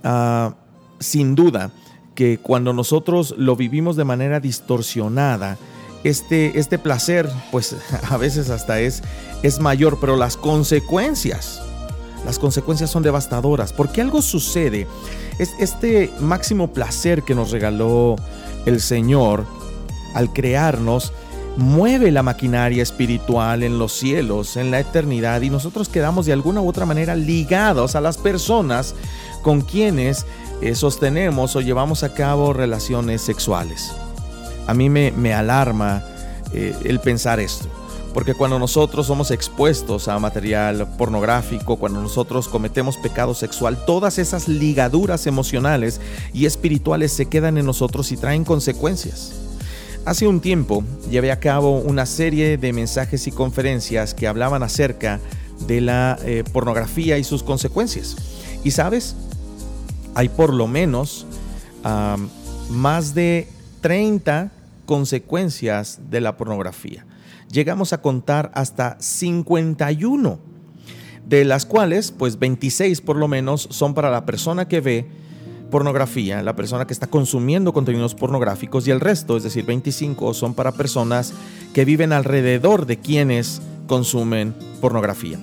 ah, 0.04 0.54
sin 0.98 1.34
duda 1.34 1.70
que 2.14 2.38
cuando 2.38 2.72
nosotros 2.72 3.34
lo 3.36 3.56
vivimos 3.56 3.96
de 3.96 4.04
manera 4.04 4.40
distorsionada, 4.40 5.58
este, 6.04 6.58
este 6.58 6.78
placer, 6.78 7.28
pues 7.50 7.76
a 8.10 8.16
veces 8.16 8.50
hasta 8.50 8.80
es, 8.80 9.02
es 9.42 9.60
mayor, 9.60 9.98
pero 10.00 10.16
las 10.16 10.36
consecuencias, 10.36 11.62
las 12.24 12.38
consecuencias 12.38 12.90
son 12.90 13.02
devastadoras, 13.02 13.72
porque 13.72 14.00
algo 14.00 14.22
sucede. 14.22 14.86
Es 15.38 15.54
este 15.58 16.12
máximo 16.20 16.72
placer 16.72 17.22
que 17.22 17.34
nos 17.34 17.50
regaló 17.50 18.16
el 18.66 18.80
Señor 18.80 19.44
al 20.14 20.32
crearnos, 20.32 21.12
mueve 21.56 22.10
la 22.10 22.22
maquinaria 22.22 22.82
espiritual 22.82 23.62
en 23.62 23.78
los 23.78 23.92
cielos, 23.92 24.56
en 24.56 24.70
la 24.70 24.80
eternidad, 24.80 25.40
y 25.42 25.50
nosotros 25.50 25.88
quedamos 25.88 26.26
de 26.26 26.32
alguna 26.32 26.60
u 26.60 26.68
otra 26.68 26.86
manera 26.86 27.16
ligados 27.16 27.96
a 27.96 28.00
las 28.00 28.18
personas 28.18 28.94
con 29.42 29.60
quienes 29.60 30.26
eh, 30.62 30.74
sostenemos 30.74 31.56
o 31.56 31.60
llevamos 31.60 32.02
a 32.02 32.12
cabo 32.12 32.52
relaciones 32.52 33.22
sexuales 33.22 33.92
a 34.70 34.74
mí 34.74 34.88
me, 34.88 35.34
alarma 35.34 36.04
eh, 36.52 36.76
el 36.84 37.00
pensar 37.00 37.40
esto. 37.40 37.66
Porque 38.12 38.34
cuando 38.34 38.58
nosotros 38.58 39.06
somos 39.06 39.30
expuestos 39.30 40.08
a 40.08 40.18
material 40.18 40.96
pornográfico, 40.98 41.76
cuando 41.76 42.00
nosotros 42.00 42.48
cometemos 42.48 42.96
pecado 42.96 43.34
sexual, 43.34 43.84
todas 43.86 44.18
esas 44.18 44.48
ligaduras 44.48 45.26
emocionales 45.26 46.00
y 46.32 46.46
espirituales 46.46 47.12
se 47.12 47.26
quedan 47.26 47.56
en 47.56 47.66
nosotros 47.66 48.10
y 48.10 48.16
traen 48.16 48.44
consecuencias. 48.44 49.32
Hace 50.06 50.26
un 50.26 50.40
tiempo 50.40 50.82
llevé 51.08 51.30
a 51.30 51.38
cabo 51.38 51.78
una 51.78 52.06
serie 52.06 52.56
de 52.56 52.72
mensajes 52.72 53.26
y 53.26 53.32
conferencias 53.32 54.14
que 54.14 54.26
hablaban 54.26 54.62
acerca 54.62 55.20
de 55.66 55.80
la 55.80 56.18
eh, 56.24 56.42
pornografía 56.52 57.18
y 57.18 57.24
sus 57.24 57.42
consecuencias. 57.42 58.16
Y 58.64 58.72
sabes, 58.72 59.14
hay 60.14 60.28
por 60.28 60.52
lo 60.52 60.66
menos 60.66 61.26
más 62.70 63.14
de 63.14 63.48
30 63.80 64.50
consecuencias 64.84 66.00
de 66.10 66.20
la 66.20 66.36
pornografía. 66.36 67.06
Llegamos 67.50 67.92
a 67.92 68.00
contar 68.00 68.52
hasta 68.54 68.96
51, 69.00 70.38
de 71.26 71.44
las 71.44 71.66
cuales 71.66 72.12
pues 72.12 72.38
26 72.38 73.00
por 73.00 73.16
lo 73.16 73.26
menos 73.26 73.66
son 73.70 73.92
para 73.92 74.08
la 74.10 74.24
persona 74.24 74.68
que 74.68 74.80
ve 74.80 75.08
pornografía, 75.70 76.42
la 76.42 76.54
persona 76.54 76.86
que 76.86 76.92
está 76.92 77.08
consumiendo 77.08 77.72
contenidos 77.72 78.14
pornográficos 78.14 78.86
y 78.86 78.92
el 78.92 79.00
resto, 79.00 79.36
es 79.36 79.42
decir, 79.42 79.64
25 79.64 80.32
son 80.34 80.54
para 80.54 80.72
personas 80.72 81.32
que 81.74 81.84
viven 81.84 82.12
alrededor 82.12 82.86
de 82.86 82.98
quienes 82.98 83.62
consumen 83.88 84.54
pornografía. 84.80 85.38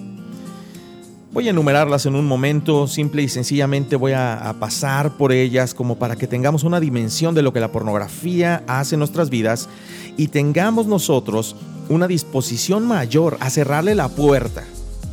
Voy 1.34 1.48
a 1.48 1.52
enumerarlas 1.52 2.06
en 2.06 2.16
un 2.16 2.26
momento, 2.26 2.88
simple 2.88 3.22
y 3.22 3.28
sencillamente 3.28 3.98
voy 3.98 4.14
a, 4.14 4.56
pasar 4.60 5.18
por 5.18 5.34
ellas 5.34 5.74
como 5.74 6.00
para 6.00 6.16
que 6.16 6.26
tengamos 6.26 6.64
una 6.64 6.80
dimensión 6.80 7.36
de 7.36 7.42
lo 7.42 7.52
que 7.52 7.60
la 7.60 7.72
pornografía 7.72 8.64
hace 8.66 8.96
en 8.96 9.00
nuestras 9.00 9.30
vidas 9.30 9.68
y 10.16 10.30
tengamos 10.30 10.88
nosotros 10.88 11.56
una 11.90 12.08
disposición 12.08 12.88
mayor 12.88 13.38
a 13.40 13.50
cerrarle 13.50 13.96
la 13.96 14.10
puerta. 14.10 14.64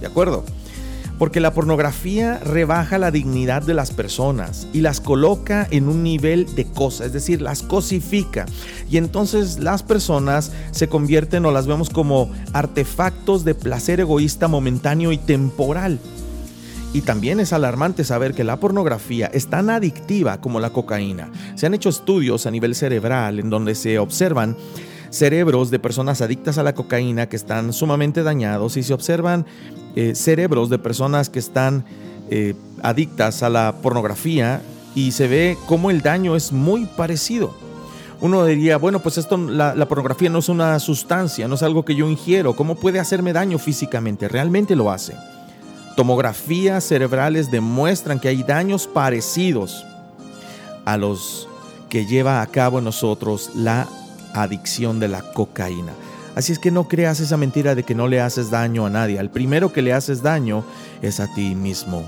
¿De 0.00 0.06
acuerdo? 0.06 0.44
Porque 1.18 1.40
la 1.40 1.54
pornografía 1.54 2.40
rebaja 2.40 2.98
la 2.98 3.12
dignidad 3.12 3.62
de 3.62 3.74
las 3.74 3.92
personas 3.92 4.66
y 4.72 4.80
las 4.80 5.00
coloca 5.00 5.66
en 5.70 5.88
un 5.88 6.02
nivel 6.02 6.52
de 6.56 6.64
cosa, 6.64 7.04
es 7.04 7.12
decir, 7.12 7.40
las 7.40 7.62
cosifica. 7.62 8.46
Y 8.90 8.96
entonces 8.96 9.60
las 9.60 9.84
personas 9.84 10.50
se 10.72 10.88
convierten 10.88 11.46
o 11.46 11.52
las 11.52 11.68
vemos 11.68 11.88
como 11.88 12.32
artefactos 12.52 13.44
de 13.44 13.54
placer 13.54 14.00
egoísta 14.00 14.48
momentáneo 14.48 15.12
y 15.12 15.18
temporal. 15.18 16.00
Y 16.92 17.00
también 17.00 17.40
es 17.40 17.52
alarmante 17.52 18.04
saber 18.04 18.34
que 18.34 18.44
la 18.44 18.60
pornografía 18.60 19.26
es 19.26 19.48
tan 19.48 19.68
adictiva 19.68 20.40
como 20.40 20.60
la 20.60 20.70
cocaína. 20.70 21.30
Se 21.56 21.66
han 21.66 21.74
hecho 21.74 21.88
estudios 21.88 22.46
a 22.46 22.52
nivel 22.52 22.76
cerebral 22.76 23.40
en 23.40 23.50
donde 23.50 23.74
se 23.74 23.98
observan 23.98 24.56
cerebros 25.14 25.70
de 25.70 25.78
personas 25.78 26.20
adictas 26.20 26.58
a 26.58 26.62
la 26.62 26.74
cocaína 26.74 27.28
que 27.28 27.36
están 27.36 27.72
sumamente 27.72 28.22
dañados 28.22 28.76
y 28.76 28.82
se 28.82 28.92
observan 28.92 29.46
eh, 29.94 30.14
cerebros 30.14 30.70
de 30.70 30.78
personas 30.78 31.30
que 31.30 31.38
están 31.38 31.84
eh, 32.30 32.54
adictas 32.82 33.42
a 33.42 33.48
la 33.48 33.76
pornografía 33.80 34.60
y 34.94 35.12
se 35.12 35.28
ve 35.28 35.56
cómo 35.66 35.90
el 35.90 36.02
daño 36.02 36.34
es 36.34 36.52
muy 36.52 36.86
parecido. 36.86 37.54
Uno 38.20 38.44
diría, 38.44 38.76
bueno, 38.76 39.00
pues 39.00 39.18
esto, 39.18 39.36
la, 39.36 39.74
la, 39.74 39.86
pornografía 39.86 40.30
no 40.30 40.38
es 40.38 40.48
una 40.48 40.78
sustancia, 40.80 41.46
no 41.46 41.54
es 41.56 41.62
algo 41.62 41.84
que 41.84 41.94
yo 41.94 42.08
ingiero, 42.08 42.56
¿cómo 42.56 42.74
puede 42.74 42.98
hacerme 42.98 43.32
daño 43.32 43.58
físicamente? 43.58 44.28
Realmente 44.28 44.74
lo 44.74 44.90
hace. 44.90 45.14
Tomografías 45.96 46.84
cerebrales 46.84 47.50
demuestran 47.50 48.18
que 48.18 48.28
hay 48.28 48.42
daños 48.42 48.86
parecidos 48.88 49.84
a 50.84 50.96
los 50.96 51.48
que 51.88 52.06
lleva 52.06 52.42
a 52.42 52.46
cabo 52.46 52.78
en 52.78 52.84
nosotros 52.84 53.50
la 53.54 53.86
adicción 54.34 55.00
de 55.00 55.08
la 55.08 55.22
cocaína. 55.32 55.92
Así 56.34 56.52
es 56.52 56.58
que 56.58 56.70
no 56.70 56.88
creas 56.88 57.20
esa 57.20 57.36
mentira 57.36 57.74
de 57.74 57.84
que 57.84 57.94
no 57.94 58.08
le 58.08 58.20
haces 58.20 58.50
daño 58.50 58.86
a 58.86 58.90
nadie. 58.90 59.18
Al 59.18 59.30
primero 59.30 59.72
que 59.72 59.82
le 59.82 59.92
haces 59.92 60.22
daño 60.22 60.64
es 61.00 61.20
a 61.20 61.32
ti 61.32 61.54
mismo. 61.54 62.04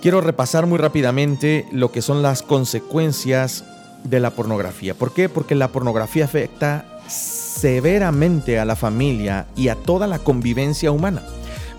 Quiero 0.00 0.22
repasar 0.22 0.66
muy 0.66 0.78
rápidamente 0.78 1.66
lo 1.72 1.92
que 1.92 2.00
son 2.00 2.22
las 2.22 2.42
consecuencias 2.42 3.64
de 4.02 4.18
la 4.18 4.30
pornografía. 4.30 4.94
¿Por 4.94 5.12
qué? 5.12 5.28
Porque 5.28 5.54
la 5.54 5.68
pornografía 5.68 6.24
afecta 6.24 6.86
severamente 7.06 8.58
a 8.58 8.64
la 8.64 8.76
familia 8.76 9.46
y 9.56 9.68
a 9.68 9.74
toda 9.74 10.06
la 10.06 10.18
convivencia 10.18 10.90
humana. 10.90 11.22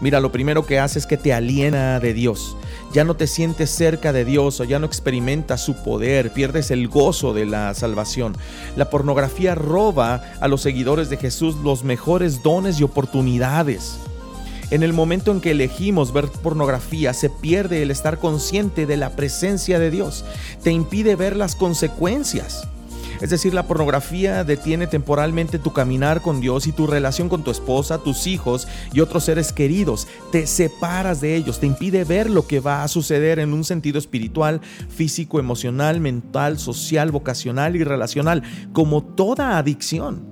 Mira, 0.01 0.19
lo 0.19 0.31
primero 0.31 0.67
que 0.67 0.79
hace 0.79 0.99
es 0.99 1.07
que 1.07 1.17
te 1.17 1.33
aliena 1.33 1.99
de 1.99 2.13
Dios. 2.13 2.55
Ya 2.93 3.05
no 3.05 3.15
te 3.15 3.25
sientes 3.27 3.69
cerca 3.69 4.11
de 4.11 4.25
Dios 4.25 4.59
o 4.59 4.65
ya 4.65 4.77
no 4.77 4.85
experimentas 4.85 5.61
su 5.61 5.81
poder, 5.81 6.31
pierdes 6.31 6.71
el 6.71 6.89
gozo 6.89 7.33
de 7.33 7.45
la 7.45 7.73
salvación. 7.73 8.35
La 8.75 8.89
pornografía 8.89 9.55
roba 9.55 10.23
a 10.41 10.47
los 10.49 10.61
seguidores 10.61 11.09
de 11.09 11.15
Jesús 11.15 11.55
los 11.63 11.85
mejores 11.85 12.43
dones 12.43 12.81
y 12.81 12.83
oportunidades. 12.83 13.97
En 14.71 14.83
el 14.83 14.91
momento 14.91 15.31
en 15.31 15.39
que 15.39 15.51
elegimos 15.51 16.11
ver 16.11 16.27
pornografía, 16.29 17.13
se 17.13 17.29
pierde 17.29 17.81
el 17.81 17.91
estar 17.91 18.19
consciente 18.19 18.85
de 18.85 18.97
la 18.97 19.15
presencia 19.15 19.79
de 19.79 19.91
Dios. 19.91 20.25
Te 20.63 20.71
impide 20.71 21.15
ver 21.15 21.37
las 21.37 21.55
consecuencias. 21.55 22.67
Es 23.21 23.29
decir, 23.29 23.53
la 23.53 23.67
pornografía 23.67 24.43
detiene 24.43 24.87
temporalmente 24.87 25.59
tu 25.59 25.71
caminar 25.73 26.21
con 26.21 26.41
Dios 26.41 26.65
y 26.65 26.71
tu 26.71 26.87
relación 26.87 27.29
con 27.29 27.43
tu 27.43 27.51
esposa, 27.51 27.99
tus 27.99 28.25
hijos 28.25 28.67
y 28.93 28.99
otros 28.99 29.25
seres 29.25 29.53
queridos. 29.53 30.07
Te 30.31 30.47
separas 30.47 31.21
de 31.21 31.35
ellos, 31.35 31.59
te 31.59 31.67
impide 31.67 32.03
ver 32.03 32.29
lo 32.29 32.47
que 32.47 32.59
va 32.59 32.83
a 32.83 32.87
suceder 32.87 33.37
en 33.37 33.53
un 33.53 33.63
sentido 33.63 33.99
espiritual, 33.99 34.59
físico, 34.89 35.39
emocional, 35.39 35.99
mental, 35.99 36.57
social, 36.57 37.11
vocacional 37.11 37.75
y 37.75 37.83
relacional, 37.83 38.41
como 38.73 39.03
toda 39.03 39.59
adicción. 39.59 40.25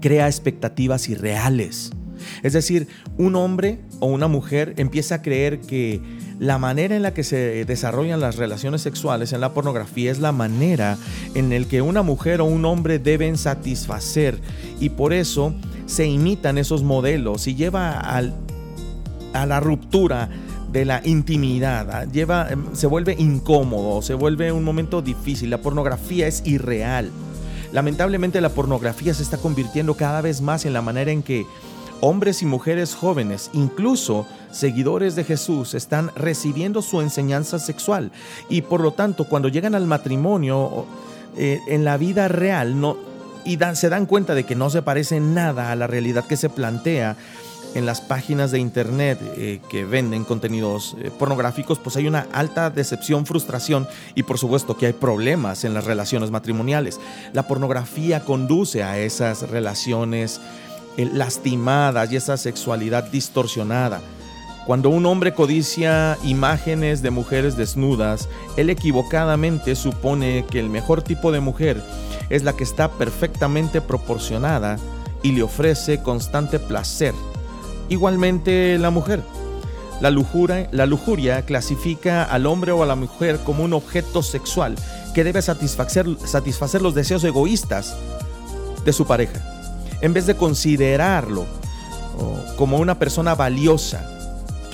Crea 0.00 0.28
expectativas 0.28 1.08
irreales. 1.10 1.90
Es 2.42 2.54
decir, 2.54 2.88
un 3.18 3.36
hombre 3.36 3.80
o 4.00 4.06
una 4.06 4.28
mujer 4.28 4.74
empieza 4.76 5.16
a 5.16 5.22
creer 5.22 5.60
que 5.60 6.00
la 6.38 6.58
manera 6.58 6.96
en 6.96 7.02
la 7.02 7.14
que 7.14 7.24
se 7.24 7.64
desarrollan 7.64 8.20
las 8.20 8.36
relaciones 8.36 8.82
sexuales 8.82 9.32
en 9.32 9.40
la 9.40 9.54
pornografía 9.54 10.10
es 10.10 10.18
la 10.18 10.32
manera 10.32 10.98
en 11.34 11.50
la 11.50 11.66
que 11.66 11.80
una 11.80 12.02
mujer 12.02 12.40
o 12.40 12.44
un 12.44 12.64
hombre 12.64 12.98
deben 12.98 13.38
satisfacer 13.38 14.38
y 14.78 14.90
por 14.90 15.12
eso 15.12 15.54
se 15.86 16.06
imitan 16.06 16.58
esos 16.58 16.82
modelos 16.82 17.46
y 17.46 17.54
lleva 17.54 18.00
a 18.00 19.46
la 19.46 19.60
ruptura 19.60 20.28
de 20.72 20.84
la 20.84 21.00
intimidad, 21.04 22.06
lleva, 22.10 22.50
em, 22.50 22.74
se 22.74 22.86
vuelve 22.86 23.14
incómodo, 23.18 24.02
se 24.02 24.14
vuelve 24.14 24.52
un 24.52 24.64
momento 24.64 25.00
difícil, 25.00 25.48
la 25.48 25.58
pornografía 25.58 26.26
es 26.26 26.42
irreal. 26.44 27.10
Lamentablemente 27.72 28.40
la 28.40 28.50
pornografía 28.50 29.14
se 29.14 29.22
está 29.22 29.38
convirtiendo 29.38 29.94
cada 29.94 30.20
vez 30.20 30.40
más 30.40 30.66
en 30.66 30.72
la 30.72 30.82
manera 30.82 31.12
en 31.12 31.22
que 31.22 31.46
Hombres 32.00 32.42
y 32.42 32.46
mujeres 32.46 32.94
jóvenes, 32.94 33.48
incluso 33.54 34.26
seguidores 34.56 35.14
de 35.14 35.24
Jesús, 35.24 35.74
están 35.74 36.10
recibiendo 36.16 36.82
su 36.82 37.00
enseñanza 37.00 37.58
sexual 37.58 38.10
y 38.48 38.62
por 38.62 38.80
lo 38.80 38.92
tanto 38.92 39.24
cuando 39.24 39.48
llegan 39.48 39.74
al 39.74 39.86
matrimonio 39.86 40.86
eh, 41.36 41.60
en 41.68 41.84
la 41.84 41.96
vida 41.98 42.28
real 42.28 42.74
y 43.44 43.58
se 43.74 43.88
dan 43.88 44.06
cuenta 44.06 44.34
de 44.34 44.44
que 44.44 44.54
no 44.56 44.70
se 44.70 44.82
parece 44.82 45.20
nada 45.20 45.70
a 45.70 45.76
la 45.76 45.86
realidad 45.86 46.24
que 46.26 46.36
se 46.36 46.48
plantea 46.48 47.16
en 47.74 47.84
las 47.84 48.00
páginas 48.00 48.50
de 48.50 48.58
internet 48.58 49.18
eh, 49.36 49.60
que 49.68 49.84
venden 49.84 50.24
contenidos 50.24 50.96
eh, 50.98 51.10
pornográficos, 51.16 51.78
pues 51.78 51.96
hay 51.96 52.06
una 52.08 52.26
alta 52.32 52.70
decepción, 52.70 53.26
frustración 53.26 53.86
y 54.14 54.22
por 54.22 54.38
supuesto 54.38 54.78
que 54.78 54.86
hay 54.86 54.94
problemas 54.94 55.64
en 55.64 55.74
las 55.74 55.84
relaciones 55.84 56.30
matrimoniales. 56.30 56.98
La 57.34 57.46
pornografía 57.46 58.24
conduce 58.24 58.82
a 58.82 58.98
esas 58.98 59.50
relaciones 59.50 60.40
lastimadas 60.96 62.10
y 62.10 62.16
esa 62.16 62.38
sexualidad 62.38 63.04
distorsionada. 63.04 64.00
Cuando 64.66 64.90
un 64.90 65.06
hombre 65.06 65.32
codicia 65.32 66.18
imágenes 66.24 67.00
de 67.00 67.10
mujeres 67.10 67.56
desnudas, 67.56 68.28
él 68.56 68.68
equivocadamente 68.68 69.76
supone 69.76 70.44
que 70.50 70.58
el 70.58 70.70
mejor 70.70 71.02
tipo 71.02 71.30
de 71.30 71.38
mujer 71.38 71.80
es 72.30 72.42
la 72.42 72.54
que 72.54 72.64
está 72.64 72.90
perfectamente 72.90 73.80
proporcionada 73.80 74.76
y 75.22 75.30
le 75.30 75.44
ofrece 75.44 76.02
constante 76.02 76.58
placer. 76.58 77.14
Igualmente 77.88 78.76
la 78.78 78.90
mujer. 78.90 79.22
La 80.00 80.10
lujuria, 80.10 80.68
la 80.72 80.84
lujuria 80.84 81.42
clasifica 81.42 82.24
al 82.24 82.44
hombre 82.44 82.72
o 82.72 82.82
a 82.82 82.86
la 82.86 82.96
mujer 82.96 83.38
como 83.44 83.62
un 83.62 83.72
objeto 83.72 84.22
sexual 84.22 84.74
que 85.14 85.22
debe 85.22 85.42
satisfacer, 85.42 86.06
satisfacer 86.24 86.82
los 86.82 86.94
deseos 86.94 87.22
egoístas 87.22 87.96
de 88.84 88.92
su 88.92 89.06
pareja 89.06 89.40
en 90.00 90.12
vez 90.12 90.26
de 90.26 90.34
considerarlo 90.34 91.46
como 92.56 92.78
una 92.78 92.98
persona 92.98 93.34
valiosa 93.34 94.15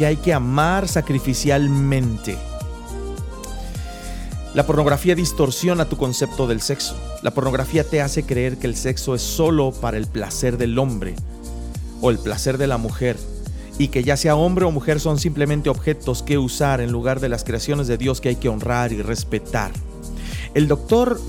que 0.02 0.06
hay 0.06 0.16
que 0.16 0.34
amar 0.34 0.88
sacrificialmente. 0.88 2.36
La 4.52 4.66
pornografía 4.66 5.14
distorsiona 5.14 5.88
tu 5.88 5.96
concepto 5.96 6.48
del 6.48 6.60
sexo. 6.60 6.96
La 7.22 7.30
pornografía 7.30 7.84
te 7.84 8.02
hace 8.02 8.24
creer 8.24 8.58
que 8.58 8.66
el 8.66 8.74
sexo 8.74 9.14
es 9.14 9.22
solo 9.22 9.70
para 9.70 9.98
el 9.98 10.08
placer 10.08 10.58
del 10.58 10.76
hombre 10.80 11.14
o 12.00 12.10
el 12.10 12.18
placer 12.18 12.58
de 12.58 12.66
la 12.66 12.78
mujer 12.78 13.16
y 13.78 13.88
que 13.88 14.02
ya 14.02 14.16
sea 14.16 14.34
hombre 14.34 14.64
o 14.64 14.72
mujer 14.72 14.98
son 14.98 15.20
simplemente 15.20 15.70
objetos 15.70 16.24
que 16.24 16.36
usar 16.36 16.80
en 16.80 16.90
lugar 16.90 17.20
de 17.20 17.28
las 17.28 17.44
creaciones 17.44 17.86
de 17.86 17.96
Dios 17.96 18.20
que 18.20 18.30
hay 18.30 18.36
que 18.36 18.48
honrar 18.48 18.92
y 18.92 19.02
respetar. 19.02 19.70
El 20.52 20.66
doctor 20.66 21.20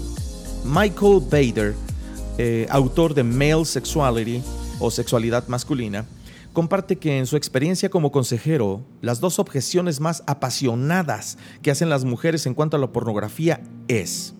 Michael 0.65 1.21
Bader 1.29 1.75
eh, 2.39 2.65
autor 2.71 3.13
de 3.13 3.21
Male 3.21 3.65
Sexuality 3.65 4.41
o 4.79 4.89
Sexualidad 4.89 5.47
Masculina, 5.47 6.07
comparte 6.53 6.97
que 6.97 7.17
en 7.17 7.25
su 7.25 7.35
experiencia 7.35 7.89
como 7.89 8.11
consejero, 8.11 8.85
las 9.01 9.19
dos 9.19 9.39
objeciones 9.39 9.99
más 9.99 10.23
apasionadas 10.27 11.37
que 11.61 11.71
hacen 11.71 11.89
las 11.89 12.05
mujeres 12.05 12.45
en 12.45 12.53
cuanto 12.53 12.77
a 12.77 12.79
la 12.79 12.91
pornografía 12.91 13.61
es, 13.87 14.35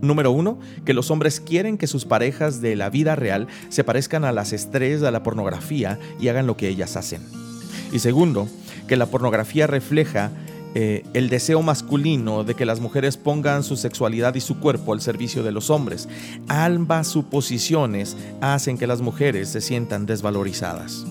número 0.00 0.32
uno, 0.32 0.58
que 0.84 0.94
los 0.94 1.10
hombres 1.10 1.38
quieren 1.38 1.78
que 1.78 1.86
sus 1.86 2.06
parejas 2.06 2.60
de 2.60 2.76
la 2.76 2.90
vida 2.90 3.14
real 3.14 3.46
se 3.68 3.84
parezcan 3.84 4.24
a 4.24 4.32
las 4.32 4.52
estrellas 4.52 5.02
de 5.02 5.12
la 5.12 5.22
pornografía 5.22 5.98
y 6.18 6.28
hagan 6.28 6.46
lo 6.46 6.56
que 6.56 6.68
ellas 6.68 6.96
hacen. 6.96 7.22
Y 7.92 7.98
segundo, 7.98 8.48
que 8.88 8.96
la 8.96 9.06
pornografía 9.06 9.66
refleja 9.66 10.32
eh, 10.74 11.04
el 11.12 11.28
deseo 11.28 11.60
masculino 11.62 12.44
de 12.44 12.54
que 12.54 12.64
las 12.64 12.80
mujeres 12.80 13.16
pongan 13.16 13.62
su 13.62 13.76
sexualidad 13.76 14.34
y 14.34 14.40
su 14.40 14.58
cuerpo 14.58 14.92
al 14.92 15.00
servicio 15.00 15.42
de 15.42 15.52
los 15.52 15.68
hombres. 15.68 16.08
Ambas 16.48 17.08
suposiciones 17.08 18.16
hacen 18.40 18.78
que 18.78 18.86
las 18.86 19.02
mujeres 19.02 19.50
se 19.50 19.60
sientan 19.60 20.06
desvalorizadas. 20.06 21.04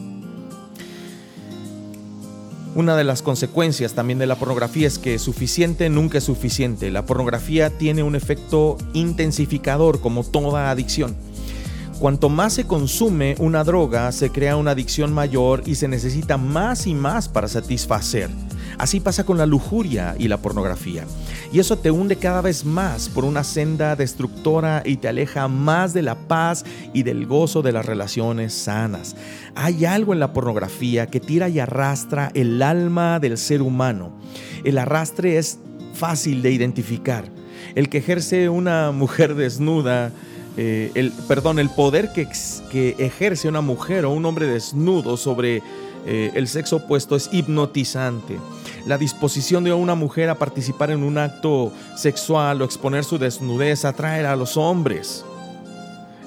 Una 2.73 2.95
de 2.95 3.03
las 3.03 3.21
consecuencias 3.21 3.93
también 3.93 4.17
de 4.17 4.25
la 4.25 4.37
pornografía 4.37 4.87
es 4.87 4.97
que 4.97 5.19
suficiente 5.19 5.89
nunca 5.89 6.19
es 6.19 6.23
suficiente. 6.23 6.89
La 6.89 7.05
pornografía 7.05 7.69
tiene 7.69 8.01
un 8.01 8.15
efecto 8.15 8.77
intensificador 8.93 9.99
como 9.99 10.23
toda 10.23 10.71
adicción. 10.71 11.15
Cuanto 11.99 12.29
más 12.29 12.53
se 12.53 12.65
consume 12.65 13.35
una 13.39 13.63
droga, 13.63 14.11
se 14.13 14.31
crea 14.31 14.55
una 14.55 14.71
adicción 14.71 15.13
mayor 15.13 15.63
y 15.67 15.75
se 15.75 15.87
necesita 15.87 16.37
más 16.37 16.87
y 16.87 16.95
más 16.95 17.27
para 17.27 17.47
satisfacer. 17.47 18.29
Así 18.81 18.99
pasa 18.99 19.23
con 19.23 19.37
la 19.37 19.45
lujuria 19.45 20.15
y 20.17 20.27
la 20.27 20.37
pornografía. 20.37 21.05
Y 21.53 21.59
eso 21.59 21.77
te 21.77 21.91
hunde 21.91 22.15
cada 22.15 22.41
vez 22.41 22.65
más 22.65 23.09
por 23.09 23.25
una 23.25 23.43
senda 23.43 23.95
destructora 23.95 24.81
y 24.83 24.97
te 24.97 25.07
aleja 25.07 25.47
más 25.47 25.93
de 25.93 26.01
la 26.01 26.15
paz 26.15 26.65
y 26.91 27.03
del 27.03 27.27
gozo 27.27 27.61
de 27.61 27.73
las 27.73 27.85
relaciones 27.85 28.55
sanas. 28.55 29.15
Hay 29.53 29.85
algo 29.85 30.13
en 30.13 30.19
la 30.19 30.33
pornografía 30.33 31.05
que 31.05 31.19
tira 31.19 31.47
y 31.47 31.59
arrastra 31.59 32.31
el 32.33 32.59
alma 32.63 33.19
del 33.19 33.37
ser 33.37 33.61
humano. 33.61 34.13
El 34.63 34.79
arrastre 34.79 35.37
es 35.37 35.59
fácil 35.93 36.41
de 36.41 36.49
identificar. 36.49 37.25
El 37.75 37.87
que 37.87 37.99
ejerce 37.99 38.49
una 38.49 38.91
mujer 38.91 39.35
desnuda, 39.35 40.11
eh, 40.57 40.89
el, 40.95 41.11
perdón, 41.27 41.59
el 41.59 41.69
poder 41.69 42.13
que, 42.13 42.95
ejerce 42.97 43.47
una 43.47 43.61
mujer 43.61 44.05
o 44.05 44.11
un 44.11 44.25
hombre 44.25 44.47
desnudo 44.47 45.17
sobre 45.17 45.61
eh, 46.07 46.31
el 46.33 46.47
sexo 46.47 46.77
opuesto 46.77 47.15
es 47.15 47.29
hipnotizante. 47.31 48.39
La 48.85 48.97
disposición 48.97 49.63
de 49.63 49.73
una 49.73 49.93
mujer 49.93 50.29
a 50.29 50.35
participar 50.35 50.89
en 50.89 51.03
un 51.03 51.17
acto 51.17 51.71
sexual 51.95 52.61
o 52.61 52.65
exponer 52.65 53.03
su 53.03 53.19
desnudez 53.19 53.85
atrae 53.85 54.25
a 54.25 54.35
los 54.35 54.57
hombres. 54.57 55.23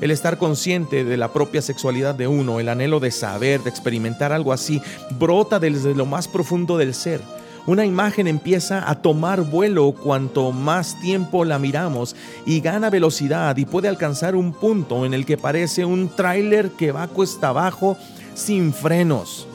El 0.00 0.10
estar 0.10 0.38
consciente 0.38 1.04
de 1.04 1.16
la 1.16 1.32
propia 1.32 1.62
sexualidad 1.62 2.14
de 2.14 2.28
uno, 2.28 2.60
el 2.60 2.68
anhelo 2.68 3.00
de 3.00 3.10
saber, 3.10 3.62
de 3.62 3.70
experimentar 3.70 4.32
algo 4.32 4.52
así, 4.52 4.80
brota 5.18 5.58
desde 5.58 5.94
lo 5.94 6.06
más 6.06 6.28
profundo 6.28 6.76
del 6.76 6.94
ser. 6.94 7.20
Una 7.66 7.86
imagen 7.86 8.26
empieza 8.26 8.88
a 8.88 9.00
tomar 9.00 9.40
vuelo 9.40 9.92
cuanto 9.92 10.52
más 10.52 11.00
tiempo 11.00 11.44
la 11.44 11.58
miramos 11.58 12.14
y 12.44 12.60
gana 12.60 12.90
velocidad 12.90 13.56
y 13.56 13.64
puede 13.64 13.88
alcanzar 13.88 14.36
un 14.36 14.52
punto 14.52 15.06
en 15.06 15.14
el 15.14 15.24
que 15.24 15.38
parece 15.38 15.84
un 15.84 16.08
tráiler 16.08 16.70
que 16.72 16.92
va 16.92 17.08
cuesta 17.08 17.48
abajo 17.48 17.96
sin 18.34 18.72
frenos. 18.74 19.48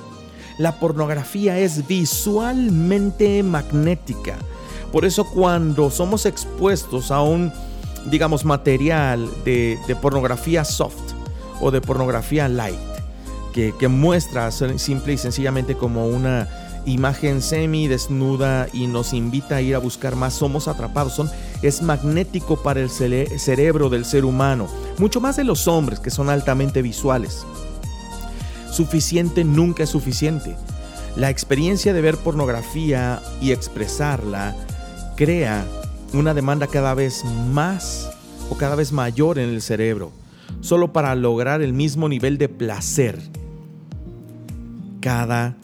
La 0.59 0.73
pornografía 0.73 1.57
es 1.57 1.87
visualmente 1.87 3.41
magnética. 3.43 4.35
Por 4.91 5.05
eso 5.05 5.23
cuando 5.23 5.89
somos 5.89 6.25
expuestos 6.25 7.11
a 7.11 7.21
un, 7.21 7.53
digamos, 8.11 8.43
material 8.43 9.29
de, 9.45 9.79
pornografía 10.01 10.65
soft 10.65 11.13
o 11.61 11.71
de 11.71 11.79
pornografía 11.79 12.49
light, 12.49 12.77
que, 13.53 13.87
muestra 13.87 14.51
simple 14.51 15.13
y 15.13 15.17
sencillamente 15.17 15.75
como 15.75 16.09
una 16.09 16.49
imagen 16.85 17.41
semi 17.41 17.87
desnuda 17.87 18.67
y 18.73 18.87
nos 18.87 19.13
invita 19.13 19.55
a 19.55 19.61
ir 19.61 19.75
a 19.75 19.79
buscar 19.79 20.17
más, 20.17 20.33
somos 20.33 20.67
atrapados. 20.67 21.21
Es 21.61 21.81
magnético 21.81 22.57
para 22.61 22.81
el 22.81 22.89
cerebro 22.89 23.89
del 23.89 24.03
ser 24.03 24.25
humano, 24.25 24.67
mucho 24.97 25.21
más 25.21 25.37
de 25.37 25.45
los 25.45 25.69
hombres 25.69 26.01
que 26.01 26.11
son 26.11 26.29
altamente 26.29 26.81
visuales. 26.81 27.45
Suficiente 28.71 29.43
nunca 29.43 29.83
es 29.83 29.89
suficiente. 29.89 30.55
La 31.15 31.29
experiencia 31.29 31.93
de 31.93 32.01
ver 32.01 32.17
pornografía 32.17 33.21
y 33.41 33.51
expresarla 33.51 34.55
crea 35.15 35.65
una 36.13 36.33
demanda 36.33 36.67
cada 36.67 36.93
vez 36.93 37.23
más 37.51 38.09
o 38.49 38.57
cada 38.57 38.75
vez 38.75 38.91
mayor 38.91 39.37
en 39.39 39.49
el 39.49 39.61
cerebro, 39.61 40.11
solo 40.61 40.93
para 40.93 41.15
lograr 41.15 41.61
el 41.61 41.73
mismo 41.73 42.09
nivel 42.09 42.37
de 42.37 42.49
placer 42.49 43.19
cada 45.01 45.55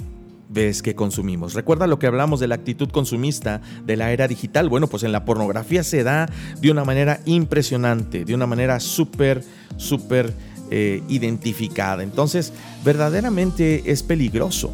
vez 0.50 0.82
que 0.82 0.96
consumimos. 0.96 1.54
Recuerda 1.54 1.88
lo 1.88 2.00
que 2.00 2.08
hablamos 2.08 2.40
de 2.40 2.48
la 2.48 2.56
actitud 2.56 2.90
consumista 2.90 3.62
de 3.86 3.98
la 3.98 4.12
era 4.12 4.28
digital. 4.28 4.70
Bueno, 4.70 4.88
pues 4.88 5.04
en 5.04 5.12
la 5.12 5.26
pornografía 5.26 5.84
se 5.84 6.04
da 6.04 6.30
de 6.60 6.72
una 6.72 6.84
manera 6.84 7.20
impresionante, 7.26 8.26
de 8.26 8.34
una 8.34 8.48
manera 8.48 8.80
súper, 8.80 9.44
súper 9.78 10.34
eh, 10.72 11.04
identificada. 11.08 12.04
Entonces, 12.04 12.54
verdaderamente 12.84 13.92
es 13.92 14.04
peligroso. 14.04 14.72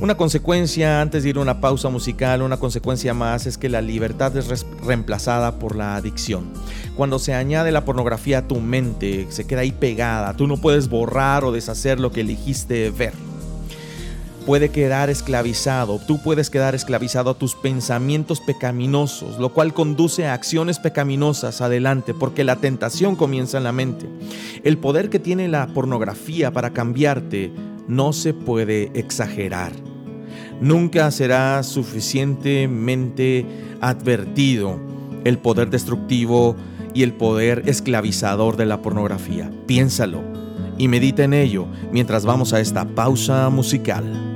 Una 0.00 0.16
consecuencia, 0.16 1.00
antes 1.00 1.22
de 1.22 1.30
ir 1.30 1.36
a 1.36 1.40
una 1.40 1.60
pausa 1.60 1.88
musical, 1.88 2.42
una 2.42 2.56
consecuencia 2.56 3.14
más 3.14 3.46
es 3.46 3.56
que 3.56 3.68
la 3.68 3.80
libertad 3.80 4.36
es 4.36 4.66
reemplazada 4.84 5.58
por 5.58 5.76
la 5.76 5.96
adicción. 5.96 6.52
Cuando 6.96 7.18
se 7.18 7.32
añade 7.32 7.70
la 7.70 7.84
pornografía 7.84 8.38
a 8.38 8.48
tu 8.48 8.60
mente, 8.60 9.26
se 9.30 9.46
queda 9.46 9.60
ahí 9.60 9.72
pegada, 9.72 10.34
tú 10.34 10.46
no 10.46 10.56
puedes 10.56 10.88
borrar 10.88 11.44
o 11.44 11.52
deshacer 11.52 12.00
lo 12.00 12.10
que 12.10 12.22
elegiste 12.22 12.90
ver 12.90 13.12
puede 14.44 14.68
quedar 14.68 15.10
esclavizado, 15.10 15.98
tú 15.98 16.20
puedes 16.22 16.50
quedar 16.50 16.74
esclavizado 16.74 17.30
a 17.30 17.38
tus 17.38 17.54
pensamientos 17.54 18.40
pecaminosos, 18.40 19.38
lo 19.38 19.52
cual 19.52 19.72
conduce 19.72 20.26
a 20.26 20.34
acciones 20.34 20.78
pecaminosas 20.78 21.60
adelante, 21.60 22.14
porque 22.14 22.44
la 22.44 22.56
tentación 22.56 23.16
comienza 23.16 23.58
en 23.58 23.64
la 23.64 23.72
mente. 23.72 24.06
El 24.62 24.78
poder 24.78 25.08
que 25.10 25.18
tiene 25.18 25.48
la 25.48 25.66
pornografía 25.68 26.52
para 26.52 26.72
cambiarte 26.72 27.52
no 27.88 28.12
se 28.12 28.34
puede 28.34 28.90
exagerar. 28.94 29.72
Nunca 30.60 31.10
será 31.10 31.62
suficientemente 31.62 33.46
advertido 33.80 34.78
el 35.24 35.38
poder 35.38 35.70
destructivo 35.70 36.56
y 36.92 37.02
el 37.02 37.12
poder 37.14 37.62
esclavizador 37.66 38.56
de 38.56 38.66
la 38.66 38.82
pornografía. 38.82 39.50
Piénsalo 39.66 40.22
y 40.78 40.88
medita 40.88 41.24
en 41.24 41.34
ello 41.34 41.66
mientras 41.92 42.24
vamos 42.24 42.52
a 42.52 42.60
esta 42.60 42.84
pausa 42.84 43.48
musical. 43.50 44.33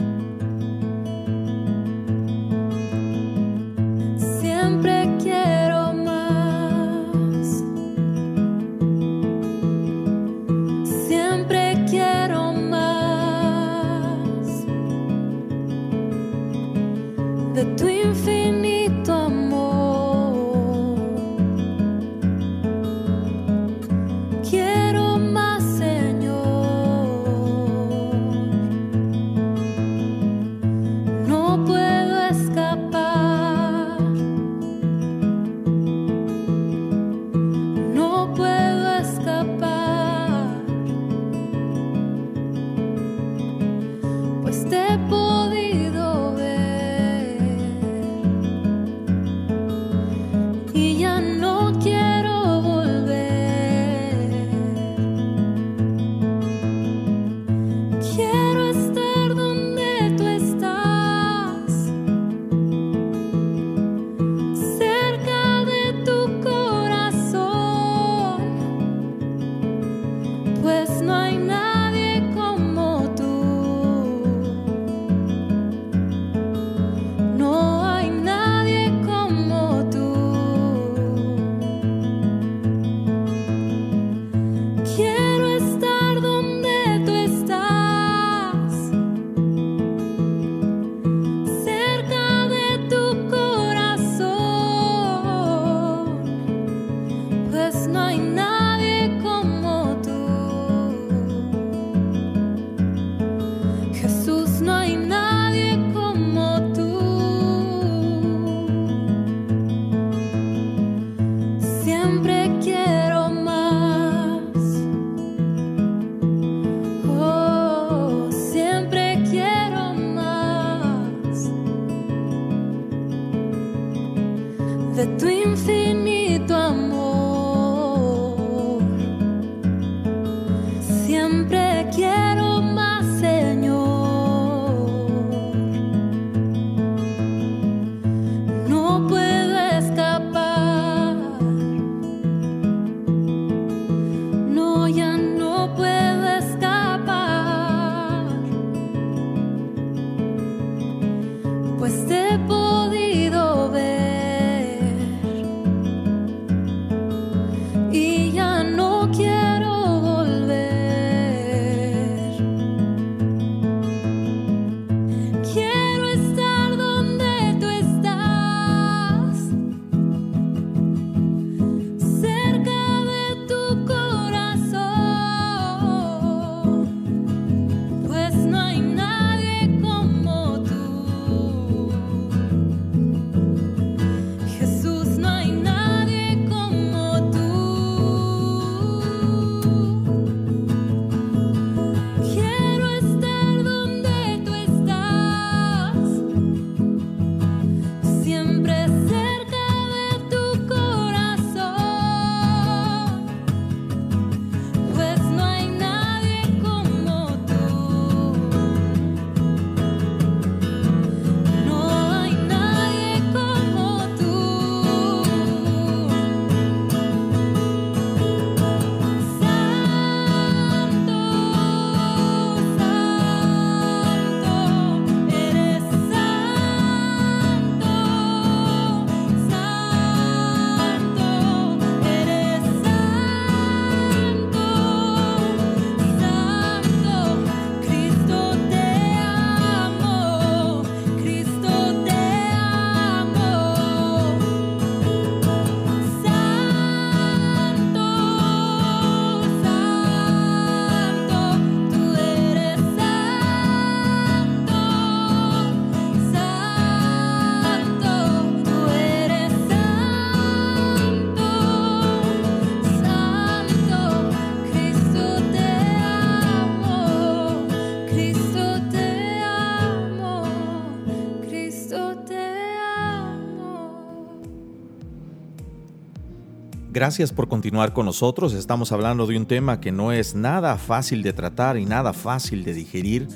Gracias 276.91 277.33
por 277.33 277.49
continuar 277.49 277.93
con 277.93 278.07
nosotros. 278.07 278.55
Estamos 278.55 278.93
hablando 278.93 279.27
de 279.27 279.37
un 279.37 279.45
tema 279.45 279.79
que 279.79 279.93
no 279.93 280.11
es 280.11 280.35
nada 280.35 280.79
fácil 280.79 281.23
de 281.23 281.35
tratar 281.35 281.77
y 281.77 281.85
nada 281.85 282.15
fácil 282.15 282.65
de 282.65 282.73
digerir. 282.73 283.29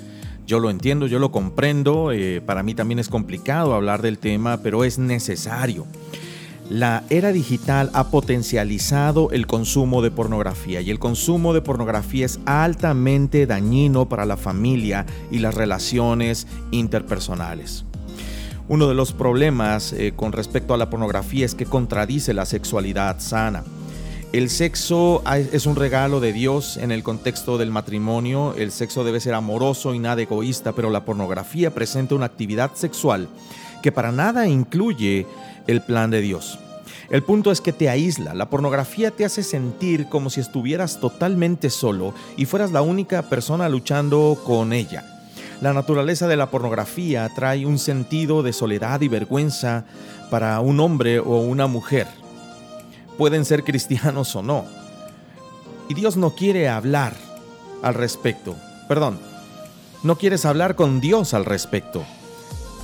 Yo 0.47 0.59
lo 0.59 0.71
entiendo, 0.71 1.07
yo 1.07 1.19
lo 1.19 1.31
comprendo. 1.33 2.13
Eh, 2.13 2.41
para 2.41 2.63
mí 2.63 2.75
también 2.75 2.99
es 2.99 3.11
complicado 3.11 3.75
hablar 3.75 4.01
del 4.01 4.19
tema, 4.19 4.63
pero 4.63 4.85
es 4.85 4.99
necesario. 4.99 5.87
La 6.71 7.05
era 7.11 7.31
digital 7.31 7.91
ha 7.93 8.09
potencializado 8.11 9.31
el 9.33 9.47
consumo 9.47 10.01
de 10.01 10.11
pornografía 10.11 10.81
y 10.81 10.91
el 10.91 10.99
consumo 10.99 11.53
de 11.53 11.61
pornografía 11.61 12.25
es 12.25 12.41
altamente 12.47 13.47
dañino 13.47 14.09
para 14.09 14.25
la 14.25 14.39
familia 14.39 15.05
y 15.31 15.41
las 15.41 15.55
relaciones 15.55 16.47
interpersonales. 16.71 17.85
Uno 18.73 18.89
de 18.89 18.95
los 18.95 19.13
problemas 19.13 19.93
eh, 19.93 20.15
con 20.17 20.33
respecto 20.33 20.73
a 20.73 20.79
la 20.79 20.89
pornografía 20.89 21.45
es 21.45 21.55
que 21.55 21.67
contradice 21.67 22.33
la 22.33 22.47
sexualidad 22.47 23.21
sana. 23.21 23.65
El 24.33 24.49
sexo 24.49 25.23
es 25.31 25.67
un 25.67 25.77
regalo 25.77 26.21
de 26.21 26.33
Dios 26.33 26.79
en 26.79 26.91
el 26.91 27.03
contexto 27.03 27.59
del 27.59 27.71
matrimonio. 27.71 28.55
El 28.57 28.73
sexo 28.73 29.05
debe 29.05 29.21
ser 29.21 29.35
amoroso 29.35 29.93
y 29.93 29.99
nada 29.99 30.23
egoísta, 30.23 30.73
pero 30.73 30.89
la 30.89 31.05
pornografía 31.05 31.75
presenta 31.75 32.15
una 32.15 32.25
actividad 32.25 32.71
sexual 32.73 33.29
que 33.83 33.93
para 33.93 34.11
nada 34.11 34.49
incluye 34.49 35.27
el 35.67 35.83
plan 35.83 36.11
de 36.11 36.23
Dios. 36.23 36.59
El 37.11 37.23
punto 37.23 37.53
es 37.53 37.61
que 37.61 37.75
te 37.75 37.91
aísla. 37.91 38.33
La 38.33 38.49
pornografía 38.49 39.11
te 39.11 39.27
hace 39.27 39.43
sentir 39.43 40.09
como 40.09 40.31
si 40.31 40.41
estuvieras 40.41 40.99
totalmente 40.99 41.69
solo 41.69 42.15
y 42.39 42.47
fueras 42.47 42.73
la 42.73 42.81
única 42.81 43.29
persona 43.29 43.69
luchando 43.69 44.41
con 44.43 44.73
ella. 44.73 45.12
La 45.63 45.73
naturaleza 45.73 46.27
de 46.27 46.37
la 46.37 46.51
pornografía 46.51 47.29
trae 47.29 47.67
un 47.67 47.79
sentido 47.79 48.43
de 48.43 48.53
soledad 48.53 49.01
y 49.01 49.07
vergüenza 49.07 49.85
para 50.29 50.59
un 50.59 50.81
hombre 50.81 51.21
o 51.21 51.39
una 51.39 51.69
mujer. 51.69 52.09
Pueden 53.17 53.45
ser 53.45 53.63
cristianos 53.63 54.35
o 54.35 54.43
no. 54.43 54.65
Y 55.89 55.95
Dios 55.95 56.17
no 56.17 56.35
quiere 56.35 56.69
hablar 56.69 57.15
al 57.81 57.95
respecto. 57.95 58.57
Perdón, 58.89 59.21
no 60.03 60.19
quieres 60.19 60.47
hablar 60.47 60.75
con 60.75 61.01
Dios 61.01 61.33
al 61.33 61.45
respecto. 61.45 62.03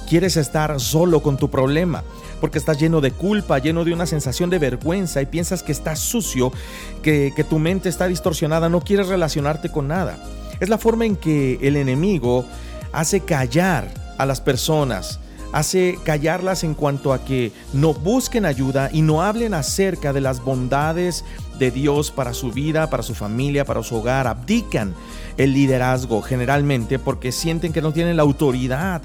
Quieres 0.09 0.37
estar 0.37 0.79
solo 0.79 1.21
con 1.21 1.37
tu 1.37 1.51
problema 1.51 2.05
porque 2.41 2.59
estás 2.59 2.79
lleno 2.79 3.01
de 3.01 3.11
culpa, 3.11 3.59
lleno 3.59 3.85
de 3.85 3.93
una 3.93 4.07
sensación 4.07 4.51
de 4.51 4.61
vergüenza 4.61 5.21
y 5.21 5.27
piensas 5.27 5.65
que 5.65 5.73
estás 5.73 5.99
sucio, 5.99 6.53
que, 7.03 7.33
que 7.35 7.43
tu 7.43 7.59
mente 7.59 7.89
está 7.89 8.07
distorsionada, 8.07 8.69
no 8.69 8.83
quieres 8.83 9.09
relacionarte 9.09 9.69
con 9.69 9.89
nada. 9.89 10.17
Es 10.61 10.69
la 10.69 10.79
forma 10.79 11.07
en 11.07 11.17
que 11.17 11.59
el 11.63 11.75
enemigo 11.75 12.45
hace 12.93 13.21
callar 13.21 13.89
a 14.19 14.27
las 14.27 14.41
personas, 14.41 15.21
hace 15.53 15.99
callarlas 16.05 16.65
en 16.65 16.75
cuanto 16.75 17.13
a 17.13 17.25
que 17.25 17.53
no 17.73 17.95
busquen 17.95 18.45
ayuda 18.45 18.91
y 18.93 19.03
no 19.03 19.23
hablen 19.23 19.55
acerca 19.55 20.13
de 20.13 20.21
las 20.21 20.43
bondades 20.45 21.25
de 21.59 21.71
Dios 21.71 22.11
para 22.11 22.35
su 22.35 22.53
vida, 22.53 22.91
para 22.91 23.03
su 23.03 23.15
familia, 23.15 23.65
para 23.65 23.83
su 23.83 23.97
hogar. 23.97 24.27
Abdican 24.27 24.95
el 25.37 25.53
liderazgo 25.53 26.23
generalmente 26.23 26.99
porque 26.99 27.33
sienten 27.33 27.73
que 27.73 27.83
no 27.83 27.93
tienen 27.93 28.17
la 28.17 28.23
autoridad 28.23 29.03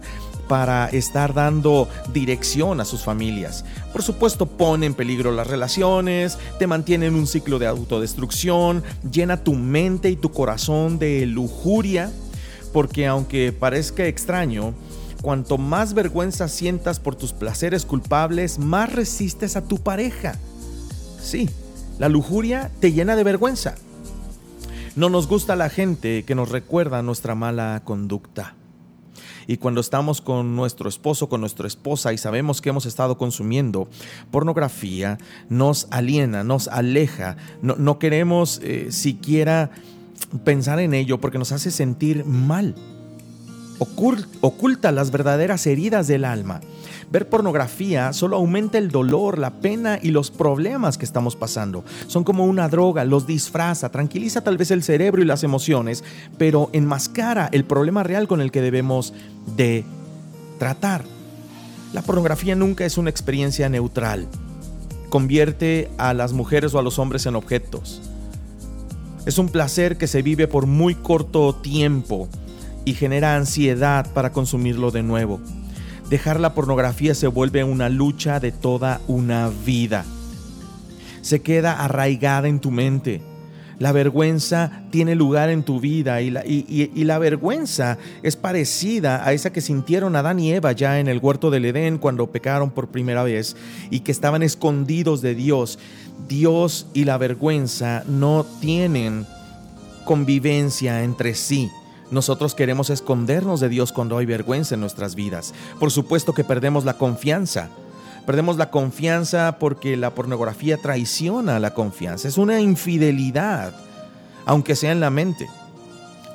para 0.47 0.87
estar 0.89 1.33
dando 1.33 1.87
dirección 2.13 2.81
a 2.81 2.85
sus 2.85 3.01
familias. 3.01 3.63
Por 3.91 4.03
supuesto, 4.03 4.45
pone 4.45 4.85
en 4.85 4.93
peligro 4.93 5.31
las 5.31 5.47
relaciones, 5.47 6.37
te 6.59 6.67
mantiene 6.67 7.07
en 7.07 7.15
un 7.15 7.27
ciclo 7.27 7.59
de 7.59 7.67
autodestrucción, 7.67 8.83
llena 9.09 9.43
tu 9.43 9.53
mente 9.53 10.09
y 10.09 10.15
tu 10.15 10.31
corazón 10.31 10.99
de 10.99 11.25
lujuria 11.25 12.11
porque 12.73 13.07
aunque 13.07 13.53
parezca 13.53 14.07
extraño, 14.07 14.73
cuanto 15.21 15.57
más 15.57 15.93
vergüenza 15.93 16.49
sientas 16.49 16.99
por 16.99 17.15
tus 17.15 17.31
placeres 17.31 17.85
culpables, 17.85 18.59
más 18.59 18.91
resistes 18.91 19.55
a 19.55 19.61
tu 19.61 19.77
pareja. 19.77 20.37
Sí, 21.21 21.49
la 21.99 22.09
lujuria 22.09 22.71
te 22.81 22.91
llena 22.91 23.15
de 23.15 23.23
vergüenza. 23.23 23.75
No 24.95 25.09
nos 25.09 25.27
gusta 25.27 25.55
la 25.55 25.69
gente 25.69 26.23
que 26.23 26.35
nos 26.35 26.49
recuerda 26.49 27.01
nuestra 27.01 27.35
mala 27.35 27.81
conducta. 27.85 28.55
Y 29.47 29.57
cuando 29.57 29.81
estamos 29.81 30.21
con 30.21 30.55
nuestro 30.55 30.87
esposo, 30.89 31.29
con 31.29 31.41
nuestra 31.41 31.67
esposa 31.67 32.13
y 32.13 32.17
sabemos 32.17 32.61
que 32.61 32.69
hemos 32.69 32.85
estado 32.85 33.17
consumiendo 33.17 33.87
pornografía, 34.31 35.17
nos 35.49 35.87
aliena, 35.91 36.43
nos 36.43 36.67
aleja, 36.67 37.37
no, 37.61 37.99
queremos 37.99 38.59
eh, 38.63 38.87
siquiera 38.91 39.71
pensar 40.43 40.79
en 40.79 40.93
ello 40.93 41.19
porque 41.19 41.37
nos 41.37 41.51
hace 41.51 41.71
sentir 41.71 42.25
mal. 42.25 42.75
oculta 44.41 44.91
las 44.91 45.11
verdaderas 45.11 45.65
heridas 45.67 46.07
del 46.07 46.25
alma. 46.25 46.61
Ver 47.11 47.29
pornografía 47.29 48.11
solo 48.11 48.37
aumenta 48.37 48.79
el 48.79 48.89
dolor, 48.89 49.37
la 49.37 49.51
pena 49.51 49.99
y 50.01 50.09
los 50.09 50.31
problemas 50.31 50.97
que 50.97 51.05
estamos 51.05 51.35
pasando. 51.35 51.83
Son 52.07 52.23
como 52.23 52.45
una 52.45 52.69
droga, 52.69 53.05
los 53.05 53.27
disfraza, 53.27 53.89
tranquiliza 53.89 54.41
tal 54.41 54.57
vez 54.57 54.71
el 54.71 54.81
cerebro 54.81 55.21
y 55.21 55.25
las 55.25 55.43
emociones, 55.43 56.03
pero 56.39 56.71
enmascara 56.73 57.49
el 57.51 57.65
problema 57.65 58.01
real 58.01 58.27
con 58.27 58.41
el 58.41 58.51
que 58.51 58.61
debemos 58.61 59.13
de 59.55 59.83
tratar. 60.57 61.03
La 61.93 62.01
pornografía 62.01 62.55
nunca 62.55 62.85
es 62.85 62.97
una 62.97 63.11
experiencia 63.11 63.69
neutral. 63.69 64.27
Convierte 65.09 65.91
a 65.99 66.15
las 66.15 66.33
mujeres 66.33 66.73
o 66.73 66.79
a 66.79 66.83
los 66.83 66.97
hombres 66.97 67.27
en 67.27 67.35
objetos. 67.35 68.01
Es 69.25 69.37
un 69.37 69.47
placer 69.47 69.97
que 69.97 70.07
se 70.07 70.21
vive 70.21 70.47
por 70.47 70.65
muy 70.65 70.95
corto 70.95 71.55
tiempo 71.55 72.27
y 72.83 72.93
genera 72.93 73.35
ansiedad 73.35 74.11
para 74.13 74.33
consumirlo 74.33 74.91
de 74.91 75.01
nuevo. 75.01 75.39
Dejar 76.09 76.41
la 76.41 76.53
pornografía 76.53 77.15
se 77.15 77.27
vuelve 77.27 77.63
una 77.63 77.87
lucha 77.87 78.41
de 78.41 78.51
toda 78.51 78.99
una 79.07 79.49
vida. 79.65 80.03
Se 81.21 81.41
queda 81.41 81.83
arraigada 81.83 82.49
en 82.49 82.59
tu 82.59 82.69
mente. 82.69 83.21
La 83.79 83.91
vergüenza 83.91 84.83
tiene 84.91 85.15
lugar 85.15 85.49
en 85.49 85.63
tu 85.63 85.79
vida 85.79 86.21
y 86.21 86.31
la, 86.31 87.19
vergüenza 87.19 87.97
es 88.21 88.35
parecida 88.35 89.25
a 89.25 89.33
esa 89.33 89.51
que 89.51 89.61
sintieron 89.61 90.15
Adán 90.15 90.39
y 90.39 90.53
Eva 90.53 90.71
ya 90.71 90.99
en 90.99 91.07
el 91.07 91.19
huerto 91.19 91.49
del 91.49 91.65
Edén 91.65 91.97
cuando 91.97 92.31
pecaron 92.31 92.71
por 92.71 92.89
primera 92.89 93.23
vez 93.23 93.55
y 93.89 94.01
que 94.01 94.11
estaban 94.11 94.43
escondidos 94.43 95.21
de 95.21 95.35
Dios. 95.35 95.79
Dios 96.27 96.87
y 96.93 97.05
la 97.05 97.17
vergüenza 97.17 98.03
no 98.07 98.45
tienen 98.61 99.25
convivencia 100.05 101.03
entre 101.03 101.33
sí. 101.33 101.69
Nosotros 102.11 102.53
queremos 102.53 102.89
escondernos 102.91 103.59
de 103.59 103.69
Dios 103.69 103.91
cuando 103.91 104.17
hay 104.17 104.25
vergüenza 104.25 104.75
en 104.75 104.81
nuestras 104.81 105.15
vidas. 105.15 105.53
Por 105.79 105.89
supuesto 105.89 106.33
que 106.33 106.43
perdemos 106.43 106.85
la 106.85 106.97
confianza. 106.97 107.69
Perdemos 108.25 108.57
la 108.57 108.69
confianza 108.69 109.57
porque 109.59 109.97
la 109.97 110.11
pornografía 110.11 110.77
traiciona 110.77 111.59
la 111.59 111.73
confianza. 111.73 112.27
Es 112.27 112.37
una 112.37 112.61
infidelidad, 112.61 113.73
aunque 114.45 114.75
sea 114.75 114.91
en 114.91 115.01
la 115.01 115.09
mente. 115.09 115.49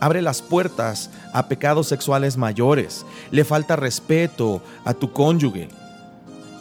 Abre 0.01 0.20
las 0.20 0.42
puertas 0.42 1.11
a 1.33 1.48
pecados 1.48 1.88
sexuales 1.88 2.37
mayores. 2.37 3.07
Le 3.31 3.44
falta 3.44 3.74
respeto 3.74 4.62
a 4.85 4.92
tu 4.92 5.12
cónyuge. 5.12 5.68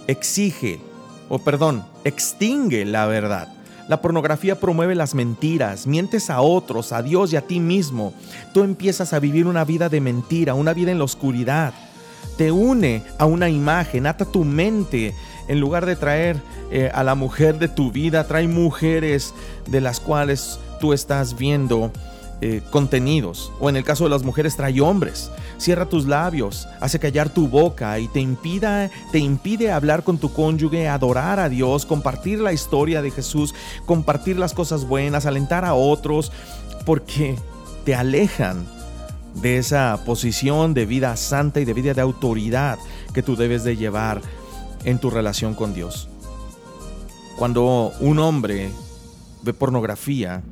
Exige, 0.08 0.80
o 1.28 1.40
perdón, 1.40 1.86
extingue 2.06 2.86
la 2.86 3.06
verdad. 3.06 3.50
La 3.90 4.02
pornografía 4.02 4.60
promueve 4.60 4.96
las 4.96 5.14
mentiras, 5.16 5.88
mientes 5.88 6.30
a 6.30 6.42
otros, 6.42 6.92
a 6.92 7.02
Dios 7.02 7.32
y 7.32 7.38
a 7.38 7.42
ti 7.42 7.60
mismo. 7.60 8.14
Tú 8.54 8.64
empiezas 8.64 9.14
a 9.14 9.20
vivir 9.20 9.48
una 9.48 9.64
vida 9.64 9.88
de 9.88 10.02
mentira, 10.02 10.54
una 10.54 10.74
vida 10.74 10.92
en 10.92 10.98
la 10.98 11.06
oscuridad. 11.06 11.74
Te 12.38 12.52
une 12.52 13.04
a 13.18 13.26
una 13.26 13.50
imagen, 13.50 14.06
ata 14.08 14.26
tu 14.26 14.44
mente. 14.44 15.14
En 15.48 15.60
lugar 15.60 15.86
de 15.86 15.96
traer 15.96 16.42
eh, 16.72 16.92
a 16.94 17.04
la 17.04 17.16
mujer 17.16 17.58
de 17.58 17.68
tu 17.68 17.92
vida, 17.92 18.28
trae 18.28 18.48
mujeres 18.48 19.34
de 19.68 19.82
las 19.82 20.00
cuales 20.00 20.60
tú 20.80 20.94
estás 20.94 21.38
viendo 21.38 21.92
eh, 22.40 22.62
contenidos. 22.70 23.52
O 23.60 23.70
en 23.70 23.78
el 23.78 23.84
caso 23.84 24.04
de 24.04 24.12
las 24.12 24.24
mujeres, 24.24 24.56
trae 24.56 24.80
hombres. 24.82 25.32
Cierra 25.58 25.88
tus 25.88 26.06
labios, 26.06 26.68
hace 26.80 27.00
callar 27.00 27.30
tu 27.30 27.48
boca 27.48 27.98
y 27.98 28.08
te, 28.08 28.20
impida, 28.20 28.92
te 29.12 29.18
impide 29.18 29.72
hablar 29.72 30.04
con 30.04 30.20
tu 30.20 30.32
cónyuge, 30.32 30.88
adorar 30.88 31.40
a 31.40 31.50
Dios, 31.50 31.88
compartir 31.88 32.40
la 32.40 32.54
historia 32.54 33.02
de 33.02 33.10
Jesús, 33.10 33.56
compartir 33.88 34.38
las 34.38 34.54
cosas 34.54 34.86
buenas, 34.86 35.26
alentar 35.26 35.66
a 35.66 35.74
otros, 35.74 36.32
porque 36.86 37.36
te 37.86 37.96
alejan 37.96 38.77
de 39.42 39.58
esa 39.58 40.04
posición 40.06 40.74
de 40.74 40.86
vida 40.86 41.16
santa 41.16 41.60
y 41.60 41.66
de 41.66 41.74
vida 41.74 41.94
de 41.94 42.02
autoridad 42.02 42.78
que 43.14 43.24
tú 43.24 43.36
debes 43.36 43.64
de 43.64 43.78
llevar 43.78 44.22
en 44.84 45.00
tu 45.00 45.10
relación 45.10 45.54
con 45.54 45.74
Dios. 45.74 46.10
Cuando 47.38 47.92
un 48.00 48.20
hombre 48.20 48.70
ve 49.44 49.54
pornografía, 49.54 50.44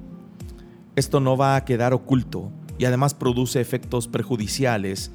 esto 0.96 1.20
no 1.20 1.36
va 1.36 1.56
a 1.56 1.66
quedar 1.66 1.94
oculto 1.94 2.52
y 2.78 2.86
además 2.86 3.14
produce 3.14 3.60
efectos 3.60 4.08
perjudiciales 4.08 5.12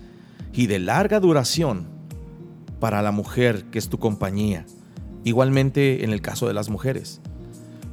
y 0.53 0.67
de 0.67 0.79
larga 0.79 1.21
duración 1.21 1.87
para 2.81 3.03
la 3.03 3.13
mujer 3.13 3.65
que 3.67 3.79
es 3.79 3.89
tu 3.89 3.99
compañía. 3.99 4.67
Igualmente 5.23 6.05
en 6.05 6.11
el 6.11 6.23
caso 6.23 6.49
de 6.49 6.55
las 6.55 6.71
mujeres, 6.71 7.21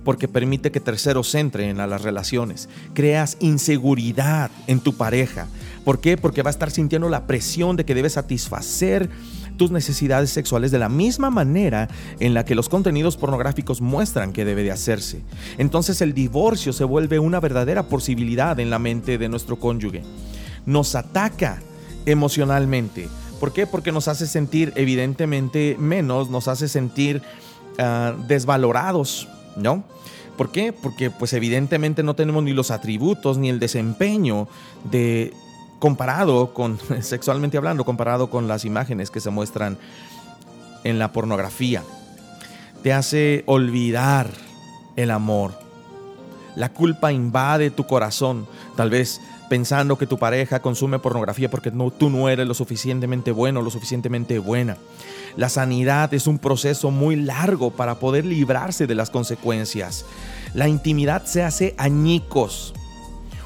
porque 0.07 0.29
permite 0.29 0.71
que 0.71 0.79
terceros 0.79 1.35
entren 1.35 1.81
a 1.81 1.85
las 1.85 2.01
relaciones. 2.01 2.69
Creas 2.93 3.35
inseguridad 3.41 4.49
en 4.65 4.79
tu 4.79 4.93
pareja. 4.93 5.47
¿Por 5.83 5.99
qué? 5.99 6.15
Porque 6.15 6.43
va 6.43 6.49
a 6.49 6.51
estar 6.51 6.71
sintiendo 6.71 7.09
la 7.09 7.27
presión 7.27 7.75
de 7.75 7.83
que 7.83 7.93
debe 7.93 8.09
satisfacer 8.09 9.09
tus 9.57 9.69
necesidades 9.69 10.29
sexuales 10.29 10.71
de 10.71 10.79
la 10.79 10.87
misma 10.87 11.29
manera 11.29 11.89
en 12.21 12.33
la 12.33 12.45
que 12.45 12.55
los 12.55 12.69
contenidos 12.69 13.17
pornográficos 13.17 13.81
muestran 13.81 14.31
que 14.31 14.45
debe 14.45 14.63
de 14.63 14.71
hacerse. 14.71 15.23
Entonces 15.57 15.99
el 15.99 16.13
divorcio 16.13 16.71
se 16.71 16.85
vuelve 16.85 17.19
una 17.19 17.41
verdadera 17.41 17.83
posibilidad 17.83 18.57
en 18.61 18.69
la 18.69 18.79
mente 18.79 19.17
de 19.17 19.27
nuestro 19.27 19.57
cónyuge. 19.57 20.03
Nos 20.65 20.95
ataca 20.95 21.61
emocionalmente. 22.05 23.09
¿Por 23.41 23.51
qué? 23.51 23.67
Porque 23.67 23.91
nos 23.91 24.07
hace 24.07 24.25
sentir 24.25 24.71
evidentemente 24.77 25.75
menos, 25.77 26.29
nos 26.29 26.47
hace 26.47 26.69
sentir 26.69 27.21
ah, 27.77 28.13
desvalorados, 28.29 29.27
¿no? 29.57 29.83
¿Por 30.37 30.51
qué? 30.51 30.71
Porque 30.71 31.09
pues 31.09 31.33
evidentemente 31.33 32.03
no 32.03 32.13
tenemos 32.15 32.43
ni 32.43 32.53
los 32.53 32.69
atributos 32.71 33.37
ni 33.37 33.49
el 33.49 33.59
desempeño 33.59 34.47
de 34.83 35.33
comparado 35.79 36.53
con, 36.53 36.79
sexualmente 37.01 37.57
hablando, 37.57 37.85
comparado 37.85 38.29
con 38.29 38.47
las 38.47 38.63
imágenes 38.63 39.09
que 39.09 39.19
se 39.19 39.31
muestran 39.31 39.77
en 40.83 40.99
la 40.99 41.11
pornografía. 41.11 41.83
Te 42.83 42.93
hace 42.93 43.43
olvidar 43.47 44.29
el 44.95 45.11
amor. 45.11 45.59
La 46.55 46.69
culpa 46.69 47.11
invade 47.11 47.71
tu 47.71 47.85
corazón, 47.85 48.47
tal 48.75 48.89
vez 48.89 49.21
pensando 49.49 49.97
que 49.97 50.07
tu 50.07 50.17
pareja 50.17 50.61
consume 50.61 50.99
pornografía 50.99 51.49
porque 51.49 51.71
no, 51.71 51.91
tú 51.91 52.09
no 52.09 52.29
eres 52.29 52.47
lo 52.47 52.53
suficientemente 52.53 53.31
bueno, 53.31 53.61
lo 53.61 53.69
suficientemente 53.69 54.39
buena. 54.39 54.77
La 55.37 55.49
sanidad 55.49 56.13
es 56.15 56.25
un 56.25 56.39
proceso 56.39 56.89
muy 56.89 57.15
largo 57.15 57.69
para 57.69 57.99
poder 57.99 58.25
librarse 58.25 58.87
de 58.87 58.95
las 58.95 59.11
consecuencias. 59.11 60.03
La 60.53 60.67
intimidad 60.67 61.25
se 61.25 61.43
hace 61.43 61.75
añicos 61.77 62.73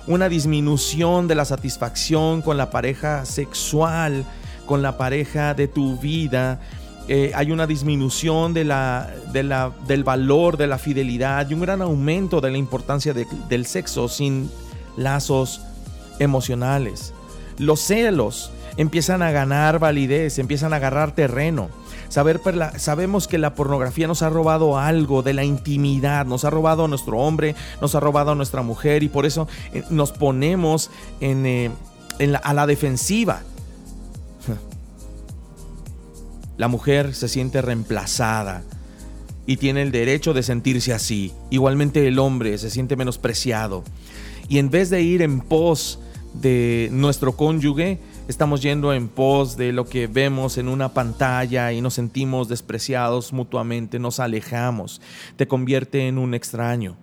una 0.08 0.30
disminución 0.30 1.28
de 1.28 1.36
la 1.36 1.46
satisfacción 1.46 2.42
con 2.42 2.58
la 2.58 2.72
pareja 2.72 3.26
sexual, 3.26 4.26
con 4.66 4.82
la 4.82 4.98
pareja 4.98 5.54
de 5.54 5.68
tu 5.68 5.98
vida. 5.98 6.62
Eh, 7.08 7.34
hay 7.36 7.52
una 7.52 7.68
disminución 7.68 8.54
del 8.54 8.70
valor 10.04 10.58
de 10.58 10.68
la 10.68 10.78
fidelidad 10.78 11.50
y 11.50 11.54
un 11.54 11.62
gran 11.62 11.82
aumento 11.82 12.40
de 12.40 12.52
la 12.52 12.58
importancia 12.58 13.14
del 13.14 13.66
sexo 13.66 14.08
sin 14.08 14.50
lazos 14.96 15.62
emocionales. 16.20 17.14
Los 17.58 17.82
celos 17.82 18.52
empiezan 18.78 19.22
a 19.22 19.32
ganar 19.32 19.80
validez, 19.80 20.40
empiezan 20.40 20.74
a 20.74 20.78
agarrar 20.78 21.14
terreno. 21.14 21.70
Sabemos 22.12 23.30
que 23.30 23.38
la 23.38 23.56
pornografía 23.56 24.06
nos 24.06 24.22
ha 24.22 24.30
robado 24.30 24.78
algo 24.78 25.24
de 25.24 25.34
la 25.34 25.46
intimidad, 25.46 26.26
nos 26.26 26.44
ha 26.44 26.50
robado 26.50 26.84
a 26.84 26.88
nuestro 26.90 27.18
hombre, 27.18 27.56
nos 27.80 27.96
ha 27.96 28.02
robado 28.02 28.32
a 28.32 28.36
nuestra 28.36 28.62
mujer 28.64 29.02
y 29.04 29.08
por 29.08 29.26
eso 29.26 29.48
eh, 29.74 29.84
nos 29.90 30.12
ponemos 30.12 30.92
en, 31.22 31.46
eh, 31.46 31.72
a 32.44 32.54
la 32.54 32.68
defensiva. 32.68 33.44
La 36.58 36.68
mujer 36.68 37.16
se 37.16 37.30
siente 37.30 37.62
reemplazada 37.62 38.62
y 39.48 39.58
tiene 39.58 39.82
el 39.82 39.92
derecho 39.92 40.34
de 40.34 40.44
sentirse 40.44 40.94
así. 40.94 41.32
Igualmente 41.50 42.08
el 42.08 42.20
hombre 42.20 42.58
se 42.58 42.70
siente 42.70 42.98
menospreciado. 42.98 43.84
Y 44.50 44.60
en 44.60 44.70
vez 44.70 44.90
de 44.90 45.02
ir 45.02 45.22
en 45.22 45.40
pos 45.40 46.00
de 46.34 46.90
nuestro 46.92 47.36
cónyuge, 47.38 48.00
estamos 48.28 48.62
yendo 48.62 48.94
en 48.94 49.08
pos 49.08 49.58
de 49.58 49.74
lo 49.74 49.86
que 49.86 50.08
vemos 50.08 50.58
en 50.58 50.68
una 50.68 50.90
pantalla 50.90 51.72
y 51.72 51.82
nos 51.82 51.96
sentimos 51.96 52.48
despreciados 52.48 53.34
mutuamente, 53.34 54.00
nos 54.00 54.20
alejamos, 54.20 55.02
te 55.36 55.48
convierte 55.48 56.08
en 56.08 56.18
un 56.18 56.34
extraño. 56.34 56.96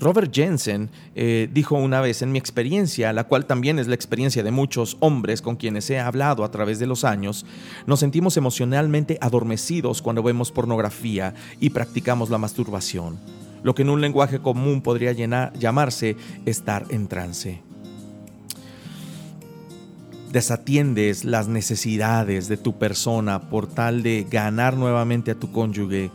Robert 0.00 0.34
Jensen 0.34 0.90
eh, 1.14 1.48
dijo 1.52 1.76
una 1.76 2.00
vez 2.00 2.22
en 2.22 2.32
mi 2.32 2.38
experiencia, 2.38 3.12
la 3.12 3.24
cual 3.24 3.46
también 3.46 3.78
es 3.78 3.86
la 3.86 3.94
experiencia 3.94 4.42
de 4.42 4.50
muchos 4.50 4.96
hombres 4.98 5.42
con 5.42 5.56
quienes 5.56 5.88
he 5.90 6.00
hablado 6.00 6.44
a 6.44 6.50
través 6.50 6.78
de 6.78 6.86
los 6.86 7.04
años, 7.04 7.46
nos 7.86 8.00
sentimos 8.00 8.36
emocionalmente 8.36 9.18
adormecidos 9.20 10.02
cuando 10.02 10.22
vemos 10.22 10.50
pornografía 10.50 11.34
y 11.60 11.70
practicamos 11.70 12.30
la 12.30 12.38
masturbación, 12.38 13.18
lo 13.62 13.74
que 13.74 13.82
en 13.82 13.90
un 13.90 14.00
lenguaje 14.00 14.40
común 14.40 14.82
podría 14.82 15.12
llamarse 15.12 16.16
estar 16.46 16.84
en 16.88 17.06
trance 17.06 17.71
desatiendes 20.32 21.24
las 21.24 21.46
necesidades 21.46 22.48
de 22.48 22.56
tu 22.56 22.78
persona 22.78 23.50
por 23.50 23.66
tal 23.66 24.02
de 24.02 24.26
ganar 24.28 24.76
nuevamente 24.76 25.30
a 25.30 25.34
tu 25.34 25.52
cónyuge 25.52 26.10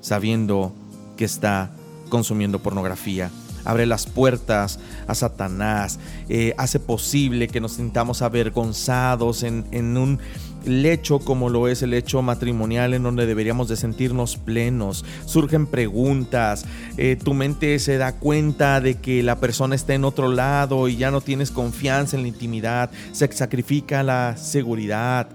sabiendo 0.00 0.74
que 1.16 1.24
está 1.24 1.70
consumiendo 2.08 2.58
pornografía. 2.58 3.30
abre 3.64 3.86
las 3.86 4.04
puertas 4.04 4.78
a 5.06 5.14
Satanás, 5.14 5.98
eh, 6.28 6.52
hace 6.58 6.78
posible 6.78 7.48
que 7.48 7.62
nos 7.62 7.72
sintamos 7.72 8.20
avergonzados 8.20 9.42
en, 9.42 9.64
en 9.70 9.96
un 9.96 10.18
lecho 10.66 11.18
como 11.18 11.48
lo 11.48 11.68
es 11.68 11.82
el 11.82 11.94
hecho 11.94 12.22
matrimonial 12.22 12.94
en 12.94 13.02
donde 13.02 13.26
deberíamos 13.26 13.68
de 13.68 13.76
sentirnos 13.76 14.36
plenos. 14.36 15.04
Surgen 15.26 15.66
preguntas, 15.66 16.64
eh, 16.96 17.16
tu 17.22 17.34
mente 17.34 17.78
se 17.78 17.98
da 17.98 18.16
cuenta 18.16 18.80
de 18.80 18.96
que 18.96 19.22
la 19.22 19.40
persona 19.40 19.74
está 19.74 19.94
en 19.94 20.04
otro 20.04 20.28
lado 20.28 20.88
y 20.88 20.96
ya 20.96 21.10
no 21.10 21.20
tienes 21.20 21.50
confianza 21.50 22.16
en 22.16 22.22
la 22.22 22.28
intimidad, 22.28 22.90
se 23.12 23.30
sacrifica 23.32 24.02
la 24.02 24.36
seguridad, 24.36 25.28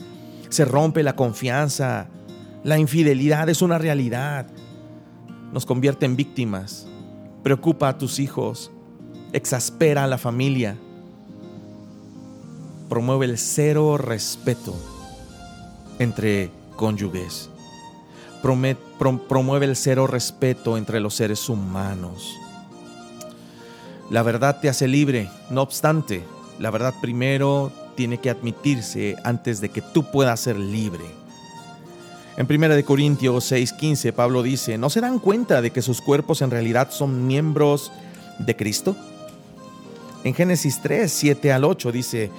se 0.50 0.66
rompe 0.66 1.04
la 1.04 1.16
confianza, 1.16 2.08
la 2.64 2.78
infidelidad 2.78 3.50
es 3.50 3.62
una 3.62 3.78
realidad, 3.78 4.48
nos 5.54 5.66
convierte 5.66 6.06
en 6.06 6.16
víctimas, 6.16 6.88
preocupa 7.44 7.90
a 7.90 7.98
tus 7.98 8.20
hijos, 8.20 8.72
exaspera 9.34 10.04
a 10.04 10.08
la 10.08 10.18
familia, 10.18 10.78
promueve 12.90 13.26
el 13.26 13.38
cero 13.38 13.98
respeto 13.98 14.99
entre 16.00 16.50
cónyuges. 16.76 17.50
promueve 18.42 19.66
el 19.66 19.76
cero 19.76 20.08
respeto 20.08 20.78
entre 20.78 21.00
los 21.00 21.14
seres 21.14 21.48
humanos. 21.50 22.36
La 24.10 24.24
verdad 24.24 24.60
te 24.60 24.70
hace 24.70 24.88
libre, 24.88 25.30
no 25.52 25.62
obstante, 25.62 26.24
la 26.58 26.72
verdad 26.72 26.96
primero 27.00 27.72
tiene 27.96 28.18
que 28.18 28.30
admitirse 28.30 29.16
antes 29.24 29.62
de 29.62 29.70
que 29.70 29.82
tú 29.82 30.10
puedas 30.10 30.40
ser 30.40 30.58
libre. 30.58 31.04
En 32.38 32.48
1 32.50 32.86
Corintios 32.86 33.52
6:15 33.52 34.14
Pablo 34.14 34.42
dice, 34.42 34.78
¿no 34.78 34.90
se 34.90 35.02
dan 35.02 35.20
cuenta 35.20 35.62
de 35.62 35.72
que 35.72 35.82
sus 35.82 36.02
cuerpos 36.02 36.42
en 36.42 36.50
realidad 36.50 36.90
son 36.92 37.28
miembros 37.28 37.92
de 38.40 38.56
Cristo? 38.56 38.96
En 40.24 40.34
Génesis 40.34 40.80
3, 40.82 41.12
7 41.12 41.52
al 41.52 41.66
8 41.66 41.92
dice, 41.92 42.32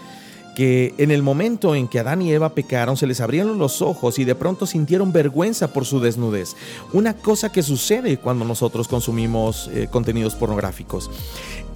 en 0.60 1.10
el 1.10 1.22
momento 1.22 1.74
en 1.74 1.88
que 1.88 2.00
Adán 2.00 2.22
y 2.22 2.32
Eva 2.32 2.54
pecaron 2.54 2.96
se 2.96 3.06
les 3.06 3.20
abrieron 3.20 3.58
los 3.58 3.82
ojos 3.82 4.18
y 4.18 4.24
de 4.24 4.34
pronto 4.34 4.66
sintieron 4.66 5.12
vergüenza 5.12 5.72
por 5.72 5.84
su 5.84 6.00
desnudez. 6.00 6.56
Una 6.92 7.14
cosa 7.14 7.52
que 7.52 7.62
sucede 7.62 8.18
cuando 8.18 8.44
nosotros 8.44 8.88
consumimos 8.88 9.70
eh, 9.72 9.88
contenidos 9.90 10.34
pornográficos. 10.34 11.10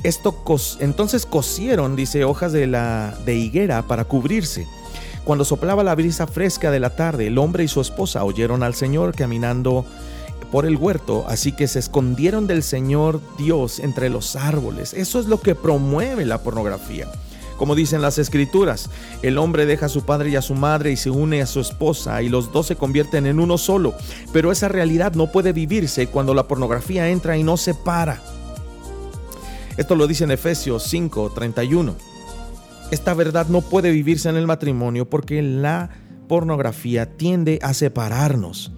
Esto 0.02 0.36
entonces 0.80 1.24
cosieron, 1.24 1.96
dice, 1.96 2.24
hojas 2.24 2.52
de, 2.52 2.66
la, 2.66 3.16
de 3.24 3.36
higuera 3.36 3.82
para 3.82 4.04
cubrirse. 4.04 4.66
Cuando 5.24 5.46
soplaba 5.46 5.82
la 5.82 5.94
brisa 5.94 6.26
fresca 6.26 6.70
de 6.70 6.80
la 6.80 6.94
tarde, 6.96 7.28
el 7.28 7.38
hombre 7.38 7.64
y 7.64 7.68
su 7.68 7.80
esposa 7.80 8.24
oyeron 8.24 8.62
al 8.62 8.74
Señor 8.74 9.14
caminando 9.14 9.86
por 10.52 10.66
el 10.66 10.76
huerto, 10.76 11.24
así 11.26 11.52
que 11.52 11.66
se 11.66 11.78
escondieron 11.78 12.46
del 12.46 12.62
Señor 12.62 13.20
Dios 13.38 13.80
entre 13.80 14.10
los 14.10 14.36
árboles. 14.36 14.92
Eso 14.92 15.18
es 15.18 15.26
lo 15.26 15.40
que 15.40 15.54
promueve 15.54 16.26
la 16.26 16.42
pornografía. 16.42 17.08
Como 17.56 17.74
dicen 17.74 18.02
las 18.02 18.18
escrituras, 18.18 18.90
el 19.22 19.38
hombre 19.38 19.66
deja 19.66 19.86
a 19.86 19.88
su 19.88 20.04
padre 20.04 20.30
y 20.30 20.36
a 20.36 20.42
su 20.42 20.54
madre 20.54 20.90
y 20.92 20.96
se 20.96 21.10
une 21.10 21.40
a 21.40 21.46
su 21.46 21.60
esposa 21.60 22.22
y 22.22 22.28
los 22.28 22.52
dos 22.52 22.66
se 22.66 22.76
convierten 22.76 23.26
en 23.26 23.38
uno 23.38 23.58
solo. 23.58 23.94
Pero 24.32 24.50
esa 24.50 24.68
realidad 24.68 25.14
no 25.14 25.30
puede 25.30 25.52
vivirse 25.52 26.08
cuando 26.08 26.34
la 26.34 26.48
pornografía 26.48 27.08
entra 27.08 27.36
y 27.36 27.42
no 27.42 27.56
se 27.56 27.74
para. 27.74 28.20
Esto 29.76 29.96
lo 29.96 30.06
dice 30.06 30.24
en 30.24 30.30
Efesios 30.30 30.84
5, 30.84 31.32
31. 31.34 31.94
Esta 32.90 33.14
verdad 33.14 33.46
no 33.48 33.60
puede 33.60 33.90
vivirse 33.90 34.28
en 34.28 34.36
el 34.36 34.46
matrimonio 34.46 35.08
porque 35.08 35.42
la 35.42 35.90
pornografía 36.28 37.16
tiende 37.16 37.58
a 37.62 37.74
separarnos. 37.74 38.72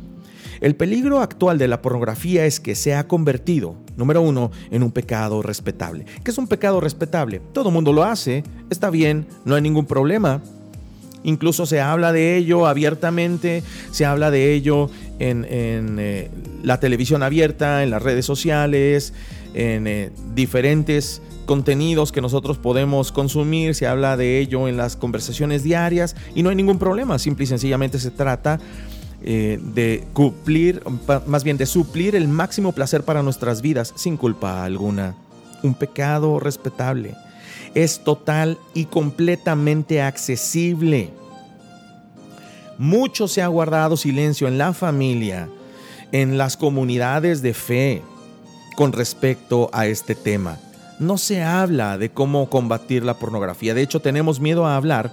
El 0.60 0.74
peligro 0.74 1.20
actual 1.20 1.58
de 1.58 1.68
la 1.68 1.82
pornografía 1.82 2.46
es 2.46 2.60
que 2.60 2.74
se 2.74 2.94
ha 2.94 3.06
convertido, 3.06 3.76
número 3.96 4.20
uno, 4.22 4.50
en 4.70 4.82
un 4.82 4.92
pecado 4.92 5.42
respetable. 5.42 6.06
¿Qué 6.24 6.30
es 6.30 6.38
un 6.38 6.48
pecado 6.48 6.80
respetable? 6.80 7.40
Todo 7.52 7.70
mundo 7.70 7.92
lo 7.92 8.04
hace, 8.04 8.44
está 8.70 8.90
bien, 8.90 9.26
no 9.44 9.54
hay 9.54 9.62
ningún 9.62 9.86
problema. 9.86 10.42
Incluso 11.24 11.66
se 11.66 11.80
habla 11.80 12.12
de 12.12 12.36
ello 12.36 12.66
abiertamente, 12.66 13.64
se 13.90 14.04
habla 14.04 14.30
de 14.30 14.54
ello 14.54 14.90
en, 15.18 15.44
eh, 15.48 16.30
la 16.62 16.78
televisión 16.78 17.22
abierta, 17.22 17.82
en 17.82 17.90
las 17.90 18.02
redes 18.02 18.24
sociales, 18.24 19.12
en 19.54 19.86
eh, 19.86 20.12
diferentes 20.34 21.20
contenidos 21.46 22.12
que 22.12 22.20
nosotros 22.20 22.58
podemos 22.58 23.12
consumir, 23.12 23.74
se 23.74 23.86
habla 23.86 24.16
de 24.16 24.40
ello 24.40 24.68
en 24.68 24.76
las 24.76 24.96
conversaciones 24.96 25.62
diarias 25.62 26.14
y 26.34 26.42
no 26.42 26.50
hay 26.50 26.56
ningún 26.56 26.78
problema, 26.78 27.18
simple 27.18 27.44
y 27.44 27.46
sencillamente 27.46 27.98
se 27.98 28.10
trata 28.10 28.60
eh, 29.28 29.58
de 29.60 30.06
cumplir, 30.12 30.82
más 31.26 31.42
bien 31.42 31.56
de 31.56 31.66
suplir 31.66 32.14
el 32.14 32.28
máximo 32.28 32.70
placer 32.70 33.02
para 33.02 33.24
nuestras 33.24 33.60
vidas 33.60 33.92
sin 33.96 34.16
culpa 34.16 34.62
alguna. 34.62 35.16
Un 35.64 35.74
pecado 35.74 36.38
respetable. 36.38 37.16
Es 37.74 38.04
total 38.04 38.56
y 38.72 38.84
completamente 38.84 40.00
accesible. 40.00 41.10
Mucho 42.78 43.26
se 43.26 43.42
ha 43.42 43.48
guardado 43.48 43.96
silencio 43.96 44.46
en 44.46 44.58
la 44.58 44.72
familia, 44.72 45.48
en 46.12 46.38
las 46.38 46.56
comunidades 46.56 47.42
de 47.42 47.52
fe 47.52 48.02
con 48.76 48.92
respecto 48.92 49.70
a 49.72 49.86
este 49.86 50.14
tema. 50.14 50.56
No 51.00 51.18
se 51.18 51.42
habla 51.42 51.98
de 51.98 52.10
cómo 52.10 52.48
combatir 52.48 53.04
la 53.04 53.18
pornografía. 53.18 53.74
De 53.74 53.82
hecho, 53.82 54.00
tenemos 54.00 54.38
miedo 54.38 54.66
a 54.66 54.76
hablar 54.76 55.12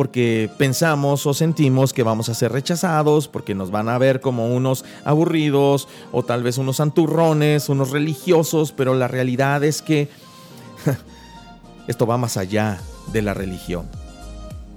porque 0.00 0.48
pensamos 0.56 1.26
o 1.26 1.34
sentimos 1.34 1.92
que 1.92 2.02
vamos 2.02 2.30
a 2.30 2.34
ser 2.34 2.52
rechazados, 2.52 3.28
porque 3.28 3.54
nos 3.54 3.70
van 3.70 3.90
a 3.90 3.98
ver 3.98 4.22
como 4.22 4.48
unos 4.48 4.82
aburridos 5.04 5.88
o 6.10 6.22
tal 6.22 6.42
vez 6.42 6.56
unos 6.56 6.76
santurrones, 6.76 7.68
unos 7.68 7.90
religiosos, 7.90 8.72
pero 8.72 8.94
la 8.94 9.08
realidad 9.08 9.62
es 9.62 9.82
que 9.82 10.08
esto 11.86 12.06
va 12.06 12.16
más 12.16 12.38
allá 12.38 12.80
de 13.12 13.20
la 13.20 13.34
religión. 13.34 13.90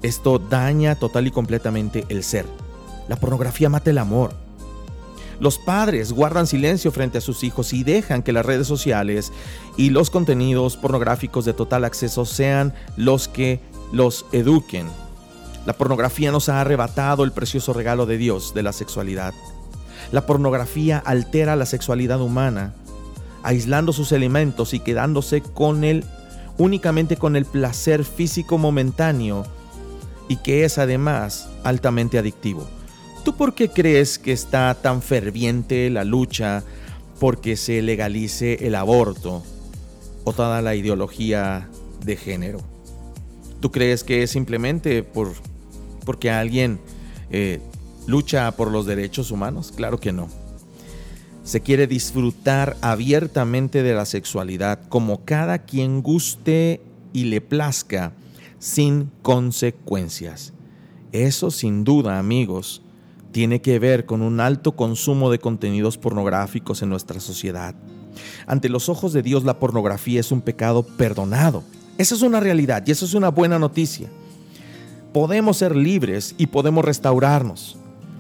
Esto 0.02 0.40
daña 0.40 0.96
total 0.96 1.28
y 1.28 1.32
completamente 1.32 2.04
el 2.10 2.26
ser. 2.26 2.46
La 3.08 3.16
pornografía 3.16 3.70
mata 3.70 3.92
el 3.92 4.00
amor. 4.00 4.34
Los 5.40 5.58
padres 5.58 6.12
guardan 6.12 6.48
silencio 6.48 6.92
frente 6.92 7.20
a 7.20 7.22
sus 7.22 7.46
hijos 7.46 7.72
y 7.72 7.86
dejan 7.86 8.24
que 8.24 8.34
las 8.34 8.46
redes 8.46 8.68
sociales 8.68 9.32
y 9.78 9.90
los 9.92 10.10
contenidos 10.10 10.76
pornográficos 10.76 11.46
de 11.46 11.54
total 11.54 11.86
acceso 11.86 12.26
sean 12.26 12.74
los 12.98 13.30
que 13.30 13.62
los 13.94 14.26
eduquen 14.34 14.88
la 15.66 15.74
pornografía 15.74 16.32
nos 16.32 16.50
ha 16.50 16.62
arrebatado 16.62 17.24
el 17.24 17.32
precioso 17.32 17.74
regalo 17.74 18.06
de 18.06 18.18
Dios 18.18 18.54
de 18.54 18.64
la 18.64 18.74
sexualidad. 18.74 19.34
La 20.12 20.26
pornografía 20.26 20.98
altera 21.00 21.56
la 21.56 21.66
sexualidad 21.66 22.22
humana, 22.22 22.74
aislando 23.44 23.94
sus 23.94 24.12
elementos 24.12 24.74
y 24.74 24.80
quedándose 24.80 25.42
con 25.42 25.84
él 25.84 26.04
únicamente 26.58 27.18
con 27.18 27.36
el 27.36 27.46
placer 27.46 28.04
físico 28.04 28.58
momentáneo 28.58 29.46
y 30.28 30.38
que 30.38 30.66
es 30.66 30.78
además 30.78 31.50
altamente 31.64 32.18
adictivo. 32.18 32.68
¿Tú 33.24 33.36
por 33.36 33.56
qué 33.56 33.70
crees 33.70 34.20
que 34.20 34.34
está 34.34 34.76
tan 34.76 35.02
ferviente 35.02 35.90
la 35.90 36.04
lucha 36.04 36.64
porque 37.20 37.56
se 37.56 37.82
legalice 37.82 38.68
el 38.68 38.76
aborto 38.76 39.44
o 40.26 40.34
toda 40.34 40.62
la 40.62 40.76
ideología 40.76 41.70
de 42.04 42.18
género? 42.18 42.60
¿Tú 43.62 43.72
crees 43.72 44.04
que 44.04 44.24
es 44.24 44.32
simplemente 44.32 45.04
por 45.04 45.32
porque 46.06 46.32
alguien 46.32 46.80
eh, 47.30 47.60
lucha 48.08 48.52
por 48.56 48.72
los 48.72 48.86
derechos 48.86 49.32
humanos? 49.32 49.74
Claro 49.76 50.00
que 50.00 50.12
no. 50.12 50.30
Se 51.44 51.62
quiere 51.62 51.88
disfrutar 51.88 52.78
abiertamente 52.82 53.84
de 53.84 53.94
la 53.94 54.06
sexualidad 54.06 54.80
como 54.88 55.26
cada 55.26 55.60
quien 55.60 56.02
guste 56.02 56.82
y 57.12 57.26
le 57.26 57.42
plazca 57.42 58.14
sin 58.60 59.12
consecuencias. 59.22 60.54
Eso 61.12 61.52
sin 61.52 61.84
duda, 61.84 62.18
amigos, 62.18 62.82
tiene 63.34 63.62
que 63.62 63.78
ver 63.78 64.06
con 64.06 64.22
un 64.22 64.40
alto 64.40 64.74
consumo 64.74 65.30
de 65.32 65.40
contenidos 65.40 65.98
pornográficos 65.98 66.82
en 66.82 66.90
nuestra 66.90 67.20
sociedad. 67.20 67.76
Ante 68.48 68.70
los 68.70 68.88
ojos 68.90 69.12
de 69.12 69.22
Dios 69.22 69.44
la 69.44 69.60
pornografía 69.60 70.20
es 70.20 70.32
un 70.32 70.42
pecado 70.42 70.84
perdonado. 70.84 71.64
Esa 71.98 72.16
es 72.16 72.22
una 72.22 72.40
realidad 72.40 72.84
y 72.88 72.92
eso 72.92 73.06
es 73.06 73.14
una 73.14 73.30
buena 73.30 73.60
noticia 73.60 74.10
podemos 75.14 75.58
ser 75.58 75.76
libres 75.76 76.36
y 76.38 76.48
podemos 76.48 76.84
restaurarnos. 76.84 77.78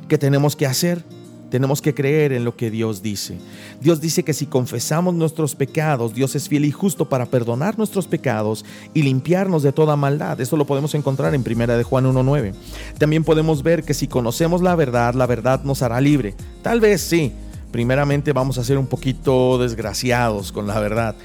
¿Qué 0.07 0.17
tenemos 0.17 0.55
que 0.55 0.67
hacer? 0.67 1.03
Tenemos 1.49 1.81
que 1.81 1.93
creer 1.93 2.33
en 2.33 2.45
lo 2.45 2.55
que 2.55 2.71
Dios 2.71 3.03
dice. 3.03 3.37
Dios 3.79 4.01
dice 4.01 4.23
que 4.23 4.33
si 4.33 4.47
confesamos 4.47 5.13
nuestros 5.13 5.53
pecados, 5.53 6.15
Dios 6.15 6.35
es 6.35 6.49
fiel 6.49 6.65
y 6.65 6.71
justo 6.71 7.09
para 7.09 7.27
perdonar 7.27 7.77
nuestros 7.77 8.07
pecados 8.07 8.65
y 8.93 9.03
limpiarnos 9.03 9.61
de 9.61 9.71
toda 9.71 9.95
maldad. 9.95 10.39
Eso 10.41 10.57
lo 10.57 10.65
podemos 10.65 10.95
encontrar 10.95 11.35
en 11.35 11.43
1 11.45 11.77
de 11.77 11.83
Juan 11.83 12.05
1.9. 12.05 12.53
También 12.97 13.23
podemos 13.23 13.61
ver 13.61 13.83
que 13.83 13.93
si 13.93 14.07
conocemos 14.07 14.61
la 14.61 14.75
verdad, 14.75 15.13
la 15.13 15.27
verdad 15.27 15.63
nos 15.63 15.81
hará 15.83 16.01
libre. 16.01 16.35
Tal 16.61 16.79
vez 16.79 17.01
sí. 17.01 17.31
Primeramente 17.71 18.33
vamos 18.33 18.59
a 18.59 18.63
ser 18.63 18.77
un 18.77 18.85
poquito 18.85 19.57
desgraciados 19.57 20.51
con 20.51 20.67
la 20.67 20.79
verdad, 20.79 21.15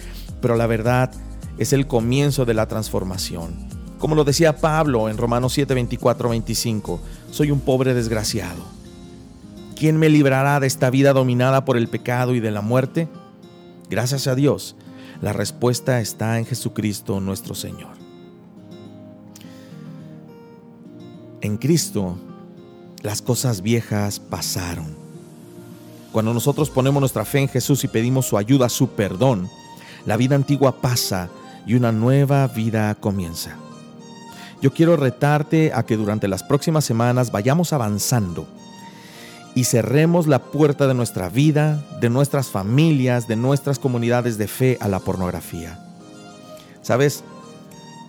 pero 0.41 0.57
la 0.57 0.66
verdad 0.66 1.11
es 1.59 1.75
el 1.75 1.87
comienzo 1.87 2.47
de 2.47 2.55
la 2.55 2.66
transformación. 2.66 3.78
Como 3.99 4.14
lo 4.14 4.24
decía 4.24 4.57
Pablo 4.57 5.09
en 5.09 5.18
Romanos 5.18 5.53
7, 5.55 5.74
24, 5.74 6.28
25, 6.28 7.01
soy 7.30 7.51
un 7.51 7.61
pobre 7.61 7.94
desgraciado. 7.94 8.62
¿Quién 9.74 9.96
me 9.96 10.09
librará 10.09 10.61
de 10.61 10.66
esta 10.66 10.90
vida 10.90 11.12
dominada 11.12 11.64
por 11.64 11.76
el 11.76 11.88
pecado 11.88 12.34
y 12.34 12.40
de 12.40 12.51
la 12.51 12.61
muerte? 12.61 13.09
Gracias 13.90 14.26
a 14.26 14.34
Dios, 14.34 14.76
La 15.20 15.32
respuesta 15.32 16.01
está 16.01 16.38
en 16.38 16.46
Jesucristo 16.46 17.18
nuestro 17.18 17.57
Señor. 17.57 17.96
En 21.40 21.57
Cristo 21.57 22.16
las 23.03 23.20
cosas 23.20 23.62
viejas 23.62 24.20
pasaron. 24.20 24.96
Cuando 26.12 26.32
nosotros 26.32 26.70
ponemos 26.70 27.01
nuestra 27.01 27.24
fe 27.24 27.40
en 27.40 27.49
Jesús 27.49 27.82
y 27.82 27.88
pedimos 27.88 28.26
su 28.26 28.38
ayuda, 28.38 28.68
su 28.68 28.90
perdón, 28.90 29.49
la 30.07 30.16
vida 30.16 30.36
antigua 30.36 30.80
pasa 30.80 31.30
y 31.66 31.74
una 31.74 31.90
nueva 31.90 32.46
vida 32.46 32.94
comienza. 32.94 33.57
Yo 34.61 34.73
quiero 34.73 34.97
retarte 34.97 35.73
a 35.73 35.85
que 35.85 35.97
durante 35.97 36.27
las 36.27 36.43
próximas 36.43 36.85
semanas 36.85 37.31
vayamos 37.31 37.73
avanzando 37.73 38.47
y 39.55 39.65
cerremos 39.65 40.27
la 40.27 40.41
puerta 40.41 40.87
de 40.87 40.95
nuestra 40.95 41.29
vida, 41.29 41.85
de 42.01 42.11
nuestras 42.11 42.49
familias, 42.49 43.29
de 43.29 43.37
nuestras 43.37 43.79
comunidades 43.79 44.37
de 44.37 44.49
fe 44.49 44.77
a 44.81 44.89
la 44.89 44.99
pornografía. 44.99 45.79
¿Sabes? 46.83 47.23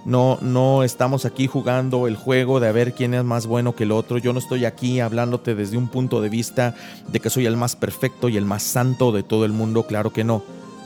No, 0.05 0.39
no 0.41 0.83
estamos 0.83 1.25
aquí 1.25 1.45
jugando 1.47 2.07
el 2.07 2.15
juego 2.15 2.59
de 2.59 2.67
a 2.67 2.71
ver 2.71 2.93
quién 2.93 3.13
es 3.13 3.23
más 3.23 3.45
bueno 3.45 3.75
que 3.75 3.83
el 3.83 3.91
otro. 3.91 4.17
Yo 4.17 4.33
no 4.33 4.39
estoy 4.39 4.65
aquí 4.65 4.99
hablándote 4.99 5.53
desde 5.53 5.77
un 5.77 5.87
punto 5.87 6.21
de 6.21 6.29
vista 6.29 6.73
de 7.07 7.19
que 7.19 7.29
soy 7.29 7.45
el 7.45 7.57
más 7.57 7.75
perfecto 7.75 8.29
y 8.29 8.37
el 8.37 8.45
más 8.45 8.63
santo 8.63 9.11
de 9.11 9.23
todo 9.23 9.45
el 9.45 9.51
mundo. 9.51 9.83
Claro 9.83 10.11
que 10.11 10.23
no. 10.23 10.43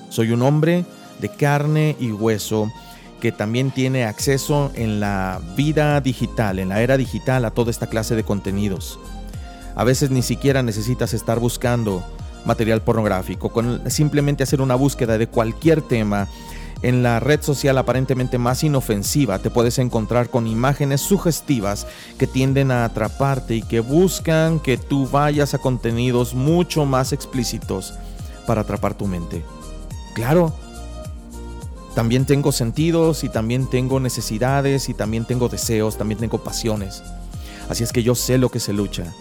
Soy 0.10 0.32
un 0.32 0.42
hombre 0.42 0.84
de 1.22 1.30
carne 1.30 1.96
y 2.00 2.12
hueso 2.12 2.70
que 3.24 3.32
también 3.32 3.72
tiene 3.72 4.04
acceso 4.04 4.70
en 4.76 5.00
la 5.00 5.40
vida 5.56 6.02
digital, 6.02 6.60
en 6.60 6.68
la 6.68 6.82
era 6.82 6.98
digital, 6.98 7.46
a 7.46 7.52
toda 7.52 7.72
esta 7.72 7.88
clase 7.88 8.18
de 8.18 8.26
contenidos. 8.26 9.00
A 9.78 9.86
veces 9.86 10.12
ni 10.12 10.22
siquiera 10.22 10.62
necesitas 10.62 11.14
estar 11.14 11.40
buscando 11.40 12.04
material 12.44 12.82
pornográfico, 12.82 13.48
con 13.48 13.90
simplemente 13.90 14.44
hacer 14.44 14.60
una 14.60 14.76
búsqueda 14.76 15.18
de 15.18 15.28
cualquier 15.28 15.82
tema 15.82 16.28
en 16.82 17.02
la 17.02 17.22
red 17.22 17.42
social 17.42 17.78
aparentemente 17.78 18.38
más 18.38 18.62
inofensiva 18.62 19.40
te 19.40 19.50
puedes 19.50 19.80
encontrar 19.80 20.28
con 20.28 20.46
imágenes 20.46 21.00
sugestivas 21.00 21.88
que 22.20 22.28
tienden 22.28 22.72
a 22.72 22.84
atraparte 22.84 23.56
y 23.56 23.62
que 23.62 23.80
buscan 23.80 24.60
que 24.60 24.78
tú 24.78 25.08
vayas 25.08 25.54
a 25.54 25.60
contenidos 25.60 26.34
mucho 26.34 26.84
más 26.84 27.14
explícitos 27.14 27.94
para 28.46 28.62
atrapar 28.64 28.96
tu 28.96 29.08
mente. 29.08 29.46
Claro, 30.14 30.54
también 31.96 32.26
tengo 32.26 32.52
sentidos 32.52 33.24
y 33.24 33.30
también 33.30 33.70
tengo 33.70 34.00
necesidades 34.00 34.90
y 34.90 34.94
también 34.94 35.26
tengo 35.26 35.50
deseos, 35.50 35.98
también 35.98 36.20
tengo 36.20 36.44
pasiones. 36.44 37.04
Así 37.70 37.84
es 37.84 37.94
que 37.94 38.04
yo 38.04 38.16
sé 38.16 38.38
lo 38.38 38.50
que 38.50 38.60
se 38.60 38.74
lucha. 38.74 39.14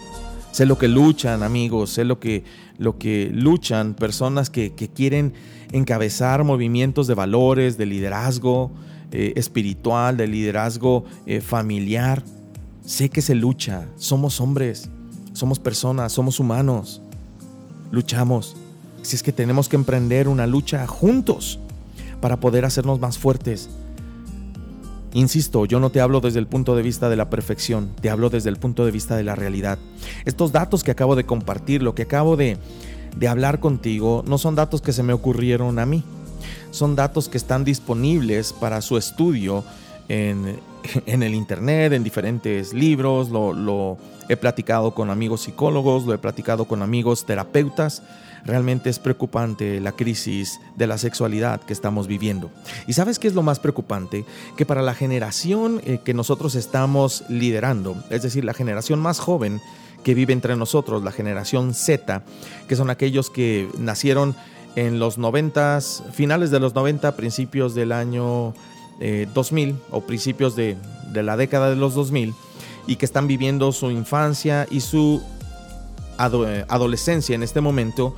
Sé 0.51 0.65
lo 0.65 0.77
que 0.77 0.87
luchan 0.87 1.43
amigos, 1.43 1.91
sé 1.91 2.03
lo 2.03 2.19
que, 2.19 2.43
lo 2.77 2.97
que 2.97 3.29
luchan 3.33 3.93
personas 3.93 4.49
que, 4.49 4.73
que 4.73 4.87
quieren 4.87 5.33
encabezar 5.71 6.43
movimientos 6.43 7.07
de 7.07 7.15
valores, 7.15 7.77
de 7.77 7.87
liderazgo 7.87 8.71
eh, 9.11 9.33
espiritual, 9.35 10.17
de 10.17 10.27
liderazgo 10.27 11.05
eh, 11.25 11.41
familiar. 11.41 12.23
Sé 12.85 13.09
que 13.09 13.21
se 13.21 13.35
lucha, 13.35 13.87
somos 13.97 14.41
hombres, 14.41 14.89
somos 15.33 15.59
personas, 15.59 16.11
somos 16.11 16.39
humanos, 16.39 17.01
luchamos. 17.91 18.55
Si 19.01 19.15
es 19.15 19.23
que 19.23 19.31
tenemos 19.31 19.69
que 19.69 19.75
emprender 19.75 20.27
una 20.27 20.47
lucha 20.47 20.85
juntos 20.87 21.59
para 22.23 22.37
poder 22.37 22.63
hacernos 22.63 23.01
más 23.01 23.17
fuertes. 23.17 23.69
Insisto, 25.11 25.65
yo 25.65 25.81
no 25.81 25.89
te 25.89 25.99
hablo 25.99 26.21
desde 26.21 26.39
el 26.39 26.47
punto 26.47 26.73
de 26.73 26.81
vista 26.81 27.09
de 27.09 27.17
la 27.17 27.29
perfección, 27.29 27.89
te 27.99 28.09
hablo 28.09 28.29
desde 28.29 28.47
el 28.47 28.55
punto 28.55 28.85
de 28.85 28.91
vista 28.91 29.17
de 29.17 29.25
la 29.25 29.35
realidad. 29.35 29.77
Estos 30.23 30.53
datos 30.53 30.85
que 30.85 30.91
acabo 30.91 31.17
de 31.17 31.25
compartir, 31.25 31.83
lo 31.83 31.95
que 31.95 32.03
acabo 32.03 32.37
de, 32.37 32.55
de 33.17 33.27
hablar 33.27 33.59
contigo 33.59 34.23
no 34.25 34.37
son 34.37 34.55
datos 34.55 34.81
que 34.81 34.93
se 34.93 35.03
me 35.03 35.11
ocurrieron 35.11 35.79
a 35.79 35.85
mí. 35.85 36.05
Son 36.71 36.95
datos 36.95 37.27
que 37.27 37.37
están 37.37 37.65
disponibles 37.65 38.53
para 38.53 38.79
su 38.79 38.95
estudio 38.95 39.65
en, 40.07 40.61
el 41.05 41.35
Internet, 41.35 41.91
en 41.91 42.05
diferentes 42.05 42.71
libros. 42.73 43.31
Lo, 43.31 43.51
lo 43.51 43.97
he 44.29 44.37
platicado 44.37 44.95
con 44.95 45.09
amigos 45.09 45.41
psicólogos, 45.41 46.05
lo 46.05 46.13
he 46.13 46.19
platicado 46.19 46.63
con 46.69 46.83
amigos 46.83 47.25
terapeutas. 47.25 48.01
Realmente 48.45 48.89
es 48.89 48.99
preocupante 48.99 49.79
la 49.79 49.93
crisis 49.93 50.59
de 50.75 50.87
la 50.87 50.97
sexualidad 50.97 51.61
que 51.61 51.73
estamos 51.73 52.07
viviendo. 52.07 52.51
¿Y 52.87 52.93
sabes 52.93 53.17
qué 53.17 53.27
es 53.27 53.35
lo 53.35 53.41
más 53.41 53.59
preocupante? 53.59 54.25
Que 54.57 54.65
para 54.65 54.81
la 54.81 54.93
generación 54.93 55.81
eh, 55.85 55.99
que 56.03 56.13
nosotros 56.13 56.55
estamos 56.55 57.23
liderando, 57.29 57.95
es 58.09 58.21
decir, 58.21 58.43
la 58.43 58.53
generación 58.53 58.99
más 58.99 59.19
joven, 59.19 59.61
que 60.03 60.13
vive 60.13 60.33
entre 60.33 60.55
nosotros, 60.57 61.03
la 61.03 61.11
generación 61.11 61.73
Z, 61.73 62.23
que 62.67 62.75
son 62.75 62.89
aquellos 62.89 63.29
que 63.29 63.69
nacieron 63.77 64.35
en 64.75 64.99
los 64.99 65.17
90, 65.17 65.79
finales 66.11 66.51
de 66.51 66.59
los 66.59 66.75
90, 66.75 67.15
principios 67.15 67.73
del 67.73 67.91
año 67.91 68.53
2000 69.33 69.69
eh, 69.69 69.75
o 69.91 70.01
principios 70.01 70.55
de, 70.55 70.75
de, 71.11 71.23
la 71.23 71.37
década 71.37 71.69
de 71.69 71.75
los 71.75 71.95
2000 71.95 72.33
y 72.87 72.97
que 72.97 73.05
están 73.05 73.27
viviendo 73.27 73.71
su 73.71 73.91
infancia 73.91 74.67
y 74.69 74.81
su 74.81 75.23
adolescencia 76.17 77.35
en 77.35 77.43
este 77.43 77.61
momento, 77.61 78.15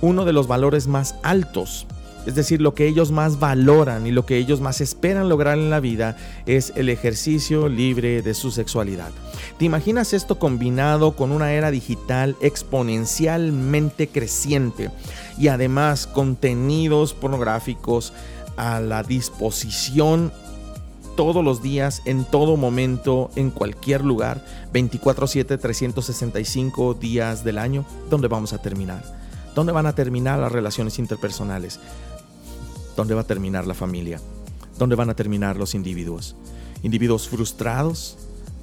uno 0.00 0.24
de 0.24 0.32
los 0.32 0.46
valores 0.46 0.86
más 0.86 1.16
altos 1.22 1.86
es 2.28 2.34
decir, 2.34 2.60
lo 2.60 2.74
que 2.74 2.86
ellos 2.86 3.10
más 3.10 3.38
valoran 3.38 4.06
y 4.06 4.10
lo 4.10 4.26
que 4.26 4.36
ellos 4.36 4.60
más 4.60 4.82
esperan 4.82 5.30
lograr 5.30 5.56
en 5.56 5.70
la 5.70 5.80
vida 5.80 6.18
es 6.44 6.74
el 6.76 6.90
ejercicio 6.90 7.70
libre 7.70 8.20
de 8.20 8.34
su 8.34 8.50
sexualidad. 8.50 9.12
¿Te 9.58 9.64
imaginas 9.64 10.12
esto 10.12 10.38
combinado 10.38 11.12
con 11.12 11.32
una 11.32 11.54
era 11.54 11.70
digital 11.70 12.36
exponencialmente 12.42 14.08
creciente 14.08 14.90
y 15.38 15.48
además 15.48 16.06
contenidos 16.06 17.14
pornográficos 17.14 18.12
a 18.58 18.80
la 18.80 19.02
disposición 19.02 20.30
todos 21.18 21.44
los 21.44 21.62
días, 21.62 22.00
en 22.04 22.24
todo 22.24 22.56
momento, 22.56 23.32
en 23.34 23.50
cualquier 23.50 24.04
lugar, 24.04 24.44
24/7, 24.72 25.58
365 25.58 26.94
días 26.94 27.42
del 27.42 27.58
año, 27.58 27.84
¿dónde 28.08 28.28
vamos 28.28 28.52
a 28.52 28.62
terminar? 28.62 29.02
¿Dónde 29.52 29.72
van 29.72 29.86
a 29.86 29.96
terminar 29.96 30.38
las 30.38 30.52
relaciones 30.52 31.00
interpersonales? 31.00 31.80
¿Dónde 32.96 33.14
va 33.14 33.22
a 33.22 33.26
terminar 33.26 33.66
la 33.66 33.74
familia? 33.74 34.20
¿Dónde 34.78 34.94
van 34.94 35.10
a 35.10 35.16
terminar 35.16 35.56
los 35.56 35.74
individuos? 35.74 36.36
Individuos 36.84 37.26
frustrados, 37.26 38.16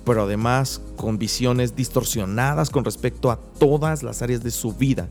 pero 0.05 0.23
además 0.23 0.79
con 0.95 1.17
visiones 1.17 1.75
distorsionadas 1.75 2.69
con 2.69 2.85
respecto 2.85 3.31
a 3.31 3.39
todas 3.59 4.01
las 4.01 4.21
áreas 4.21 4.41
de 4.43 4.51
su 4.51 4.71
vida. 4.71 5.09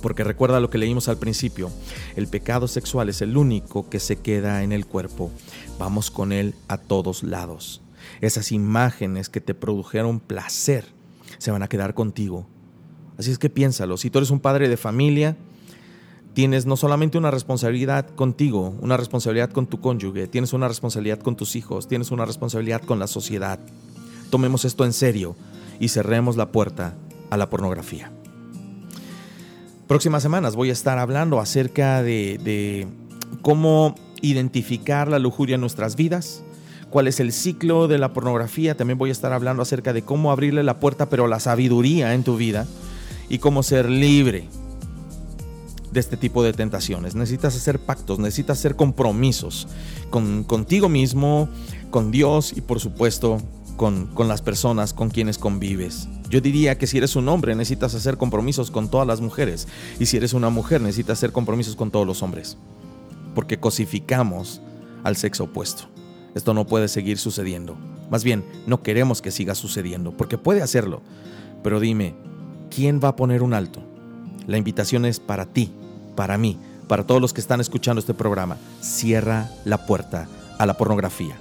Porque 0.00 0.24
recuerda 0.24 0.60
lo 0.60 0.70
que 0.70 0.78
leímos 0.78 1.08
al 1.08 1.18
principio, 1.18 1.70
el 2.16 2.26
pecado 2.26 2.68
sexual 2.68 3.08
es 3.08 3.20
el 3.22 3.36
único 3.36 3.88
que 3.88 4.00
se 4.00 4.16
queda 4.16 4.62
en 4.62 4.72
el 4.72 4.86
cuerpo. 4.86 5.30
Vamos 5.78 6.10
con 6.10 6.32
él 6.32 6.54
a 6.68 6.78
todos 6.78 7.22
lados. 7.22 7.82
Esas 8.20 8.52
imágenes 8.52 9.28
que 9.28 9.40
te 9.40 9.54
produjeron 9.54 10.20
placer 10.20 10.86
se 11.38 11.50
van 11.50 11.62
a 11.62 11.68
quedar 11.68 11.94
contigo. 11.94 12.46
Así 13.18 13.30
es 13.30 13.38
que 13.38 13.50
piénsalo, 13.50 13.96
si 13.96 14.10
tú 14.10 14.18
eres 14.18 14.30
un 14.30 14.40
padre 14.40 14.68
de 14.68 14.76
familia, 14.78 15.36
tienes 16.32 16.64
no 16.64 16.76
solamente 16.76 17.18
una 17.18 17.30
responsabilidad 17.30 18.08
contigo, 18.14 18.74
una 18.80 18.96
responsabilidad 18.96 19.50
con 19.50 19.66
tu 19.66 19.80
cónyuge, 19.80 20.26
tienes 20.26 20.52
una 20.52 20.68
responsabilidad 20.68 21.18
con 21.18 21.36
tus 21.36 21.56
hijos, 21.56 21.88
tienes 21.88 22.10
una 22.10 22.24
responsabilidad 22.24 22.82
con 22.82 22.98
la 22.98 23.06
sociedad. 23.06 23.60
Tomemos 24.30 24.64
esto 24.64 24.84
en 24.84 24.92
serio 24.92 25.36
y 25.78 25.88
cerremos 25.88 26.36
la 26.36 26.52
puerta 26.52 26.94
a 27.30 27.36
la 27.36 27.50
pornografía. 27.50 28.12
Próximas 29.90 30.22
semanas 30.22 30.54
voy 30.54 30.70
a 30.70 30.72
estar 30.72 31.00
hablando 31.00 31.40
acerca 31.40 32.00
de, 32.00 32.86
cómo 33.42 33.96
identificar 34.22 35.08
la 35.08 35.18
lujuria 35.18 35.56
en 35.56 35.60
nuestras 35.60 35.96
vidas, 35.96 36.44
cuál 36.90 37.08
es 37.08 37.18
el 37.18 37.32
ciclo 37.32 37.88
de 37.88 37.98
la 37.98 38.12
pornografía. 38.12 38.76
También 38.76 38.98
voy 38.98 39.08
a 39.08 39.12
estar 39.12 39.32
hablando 39.32 39.64
acerca 39.64 39.92
de 39.92 40.02
cómo 40.02 40.30
abrirle 40.30 40.62
la 40.62 40.78
puerta, 40.78 41.08
pero 41.08 41.26
la 41.26 41.40
sabiduría 41.40 42.14
en 42.14 42.22
tu 42.22 42.36
vida 42.36 42.68
y 43.28 43.38
cómo 43.38 43.64
ser 43.64 43.90
libre 43.90 44.44
de 45.90 45.98
este 45.98 46.16
tipo 46.16 46.44
de 46.44 46.52
tentaciones. 46.52 47.16
Necesitas 47.16 47.56
hacer 47.56 47.80
pactos, 47.80 48.20
necesitas 48.20 48.60
hacer 48.60 48.76
compromisos 48.76 49.66
con, 50.10 50.44
contigo 50.44 50.88
mismo, 50.88 51.48
con 51.90 52.12
Dios 52.12 52.52
y 52.56 52.60
por 52.60 52.78
supuesto 52.78 53.38
con, 53.76 54.10
las 54.26 54.42
personas 54.42 54.92
con 54.92 55.10
quienes 55.10 55.38
convives. 55.38 56.08
Yo 56.28 56.40
diría 56.40 56.78
que 56.78 56.86
si 56.86 56.98
eres 56.98 57.16
un 57.16 57.28
hombre 57.28 57.54
necesitas 57.54 57.94
hacer 57.94 58.16
compromisos 58.16 58.70
con 58.70 58.90
todas 58.90 59.06
las 59.06 59.20
mujeres 59.20 59.66
y 59.98 60.06
si 60.06 60.16
eres 60.16 60.32
una 60.32 60.50
mujer 60.50 60.80
necesitas 60.80 61.18
hacer 61.18 61.32
compromisos 61.32 61.76
con 61.76 61.90
todos 61.90 62.06
los 62.06 62.22
hombres. 62.22 62.56
Porque 63.34 63.58
cosificamos 63.58 64.60
al 65.04 65.16
sexo 65.16 65.44
opuesto. 65.44 65.84
Esto 66.34 66.54
no 66.54 66.66
puede 66.66 66.88
seguir 66.88 67.18
sucediendo. 67.18 67.76
Más 68.10 68.24
bien, 68.24 68.44
no 68.66 68.82
queremos 68.82 69.22
que 69.22 69.30
siga 69.30 69.54
sucediendo, 69.54 70.16
porque 70.16 70.38
puede 70.38 70.62
hacerlo. 70.62 71.02
Pero 71.62 71.80
dime, 71.80 72.14
¿quién 72.74 73.00
va 73.02 73.08
a 73.08 73.16
poner 73.16 73.42
un 73.42 73.54
alto? 73.54 73.82
La 74.46 74.58
invitación 74.58 75.04
es 75.04 75.20
para 75.20 75.46
ti, 75.46 75.72
para 76.16 76.38
mí, 76.38 76.58
para 76.88 77.06
todos 77.06 77.20
los 77.20 77.32
que 77.32 77.40
están 77.40 77.60
escuchando 77.60 78.00
este 78.00 78.14
programa. 78.14 78.56
Cierra 78.80 79.50
la 79.64 79.86
puerta 79.86 80.28
a 80.58 80.66
la 80.66 80.76
pornografía. 80.76 81.36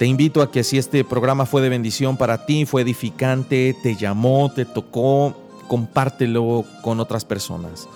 Te 0.00 0.06
invito 0.06 0.40
a 0.40 0.50
que 0.50 0.64
si 0.64 0.78
este 0.78 1.04
programa 1.04 1.44
fue 1.44 1.60
de 1.60 1.68
bendición 1.68 2.16
para 2.16 2.46
ti, 2.46 2.64
fue 2.64 2.80
edificante, 2.80 3.76
te 3.82 3.96
llamó, 3.96 4.50
te 4.50 4.64
tocó, 4.64 5.36
compártelo 5.68 6.64
con 6.80 7.00
otras 7.00 7.26
personas. 7.26 7.86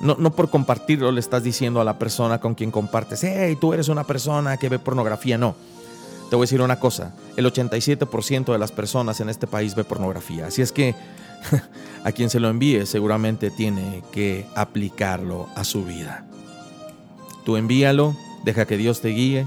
No, 0.00 0.16
no 0.18 0.32
por 0.32 0.50
compartirlo 0.50 1.12
le 1.12 1.20
estás 1.20 1.44
diciendo 1.44 1.80
a 1.80 1.84
la 1.84 1.96
persona 1.96 2.40
con 2.40 2.56
quien 2.56 2.72
compartes, 2.72 3.22
hey, 3.22 3.56
tú 3.60 3.72
eres 3.72 3.86
una 3.86 4.02
persona 4.02 4.56
que 4.56 4.68
ve 4.68 4.80
pornografía. 4.80 5.38
No. 5.38 5.54
Te 6.28 6.34
voy 6.34 6.42
a 6.42 6.46
decir 6.46 6.60
una 6.60 6.80
cosa, 6.80 7.14
el 7.36 7.46
87% 7.46 8.50
de 8.50 8.58
las 8.58 8.72
personas 8.72 9.20
en 9.20 9.28
este 9.28 9.46
país 9.46 9.76
ve 9.76 9.84
pornografía. 9.84 10.48
Así 10.48 10.60
es 10.60 10.72
que 10.72 10.96
a 12.02 12.10
quien 12.10 12.30
se 12.30 12.40
lo 12.40 12.48
envíe 12.48 12.84
seguramente 12.84 13.52
tiene 13.52 14.02
que 14.10 14.44
aplicarlo 14.56 15.46
a 15.54 15.62
su 15.62 15.84
vida. 15.84 16.26
Tú 17.44 17.56
envíalo, 17.56 18.16
deja 18.42 18.66
que 18.66 18.76
Dios 18.76 19.00
te 19.00 19.10
guíe, 19.10 19.46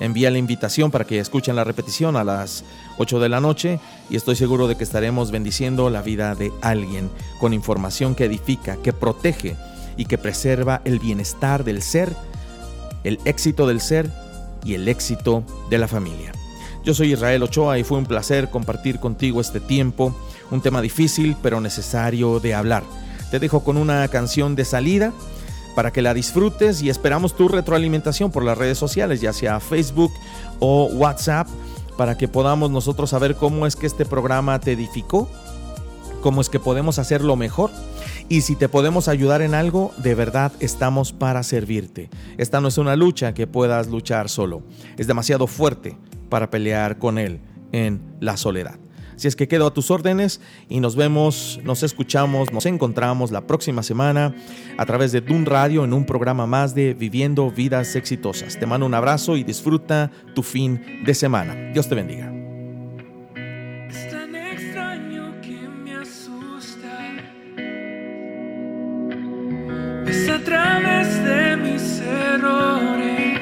envía 0.00 0.30
la 0.30 0.38
invitación 0.38 0.90
para 0.90 1.04
que 1.04 1.18
escuchen 1.18 1.56
la 1.56 1.64
repetición 1.64 2.16
a 2.16 2.24
las 2.24 2.64
8 2.98 3.20
de 3.20 3.28
la 3.28 3.40
noche 3.40 3.80
y 4.10 4.16
estoy 4.16 4.36
seguro 4.36 4.68
de 4.68 4.76
que 4.76 4.84
estaremos 4.84 5.30
bendiciendo 5.30 5.90
la 5.90 6.02
vida 6.02 6.34
de 6.34 6.52
alguien 6.62 7.10
con 7.40 7.52
información 7.52 8.14
que 8.14 8.24
edifica, 8.24 8.76
que 8.76 8.92
protege 8.92 9.56
y 9.96 10.04
que 10.04 10.18
preserva 10.18 10.82
el 10.84 10.98
bienestar 10.98 11.64
del 11.64 11.82
ser, 11.82 12.14
el 13.04 13.18
éxito 13.24 13.66
del 13.66 13.80
ser 13.80 14.10
y 14.64 14.74
el 14.74 14.88
éxito 14.88 15.42
de 15.70 15.78
la 15.78 15.88
familia. 15.88 16.32
Yo 16.84 16.94
soy 16.94 17.12
Israel 17.12 17.42
Ochoa 17.42 17.78
y 17.78 17.84
fue 17.84 17.98
un 17.98 18.06
placer 18.06 18.48
compartir 18.48 19.00
contigo 19.00 19.40
este 19.40 19.58
tiempo, 19.60 20.14
un 20.50 20.60
tema 20.60 20.80
difícil 20.80 21.36
pero 21.42 21.60
necesario 21.60 22.38
de 22.38 22.54
hablar. 22.54 22.84
Te 23.30 23.40
dejo 23.40 23.64
con 23.64 23.76
una 23.76 24.06
canción 24.06 24.54
de 24.54 24.64
salida 24.64 25.12
para 25.76 25.92
que 25.92 26.00
la 26.00 26.14
disfrutes 26.14 26.80
y 26.80 26.88
esperamos 26.88 27.36
tu 27.36 27.48
retroalimentación 27.48 28.32
por 28.32 28.42
las 28.42 28.56
redes 28.56 28.78
sociales, 28.78 29.20
ya 29.20 29.34
sea 29.34 29.60
Facebook 29.60 30.10
o 30.58 30.86
WhatsApp, 30.86 31.46
para 31.98 32.16
que 32.16 32.28
podamos 32.28 32.70
nosotros 32.70 33.10
saber 33.10 33.36
cómo 33.36 33.66
es 33.66 33.76
que 33.76 33.86
este 33.86 34.06
programa 34.06 34.58
te 34.58 34.72
edificó, 34.72 35.28
cómo 36.22 36.40
es 36.40 36.48
que 36.48 36.58
podemos 36.58 36.98
hacerlo 36.98 37.36
mejor. 37.36 37.70
Y 38.30 38.40
si 38.40 38.56
te 38.56 38.70
podemos 38.70 39.06
ayudar 39.06 39.42
en 39.42 39.54
algo, 39.54 39.92
de 39.98 40.14
verdad 40.14 40.50
estamos 40.60 41.12
para 41.12 41.42
servirte. 41.42 42.08
Esta 42.38 42.62
no 42.62 42.68
es 42.68 42.78
una 42.78 42.96
lucha 42.96 43.34
que 43.34 43.46
puedas 43.46 43.88
luchar 43.88 44.30
solo. 44.30 44.62
Es 44.96 45.06
demasiado 45.06 45.46
fuerte 45.46 45.98
para 46.30 46.50
pelear 46.50 46.98
con 46.98 47.18
él 47.18 47.40
en 47.72 48.00
la 48.18 48.38
soledad. 48.38 48.78
Si 49.16 49.28
es 49.28 49.36
que 49.36 49.48
quedo 49.48 49.66
a 49.66 49.74
tus 49.74 49.90
órdenes 49.90 50.40
y 50.68 50.80
nos 50.80 50.94
vemos, 50.94 51.58
nos 51.64 51.82
escuchamos, 51.82 52.52
nos 52.52 52.66
encontramos 52.66 53.30
la 53.30 53.46
próxima 53.46 53.82
semana 53.82 54.34
a 54.76 54.86
través 54.86 55.12
de 55.12 55.22
Dun 55.22 55.46
Radio 55.46 55.84
en 55.84 55.92
un 55.92 56.04
programa 56.04 56.46
más 56.46 56.74
de 56.74 56.94
Viviendo 56.94 57.50
Vidas 57.50 57.96
Exitosas. 57.96 58.58
Te 58.58 58.66
mando 58.66 58.86
un 58.86 58.94
abrazo 58.94 59.36
y 59.36 59.44
disfruta 59.44 60.10
tu 60.34 60.42
fin 60.42 61.02
de 61.04 61.14
semana. 61.14 61.54
Dios 61.72 61.88
te 61.88 61.94
bendiga. 61.94 62.36
A 70.36 70.38
través 70.38 71.24
de 71.24 71.56
mis 71.56 72.00
errores. 72.00 73.40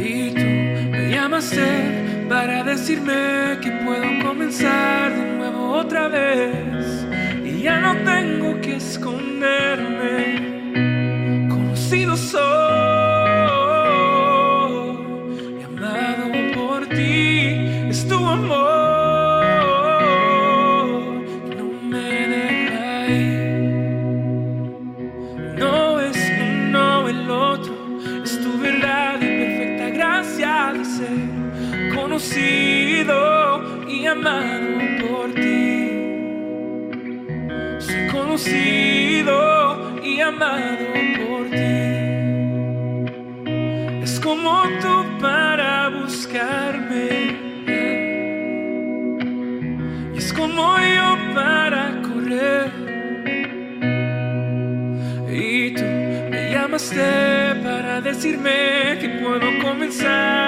Y 0.00 0.30
tú 0.30 0.90
me 0.90 1.10
llamaste 1.10 2.26
para 2.28 2.64
decirme 2.64 3.58
que 3.62 3.75
no 7.86 8.04
tengo 8.04 8.60
que 8.60 8.76
esconderme. 8.76 10.25
Decirme 58.46 58.98
que 59.00 59.08
puedo 59.08 59.58
comenzar 59.62 60.45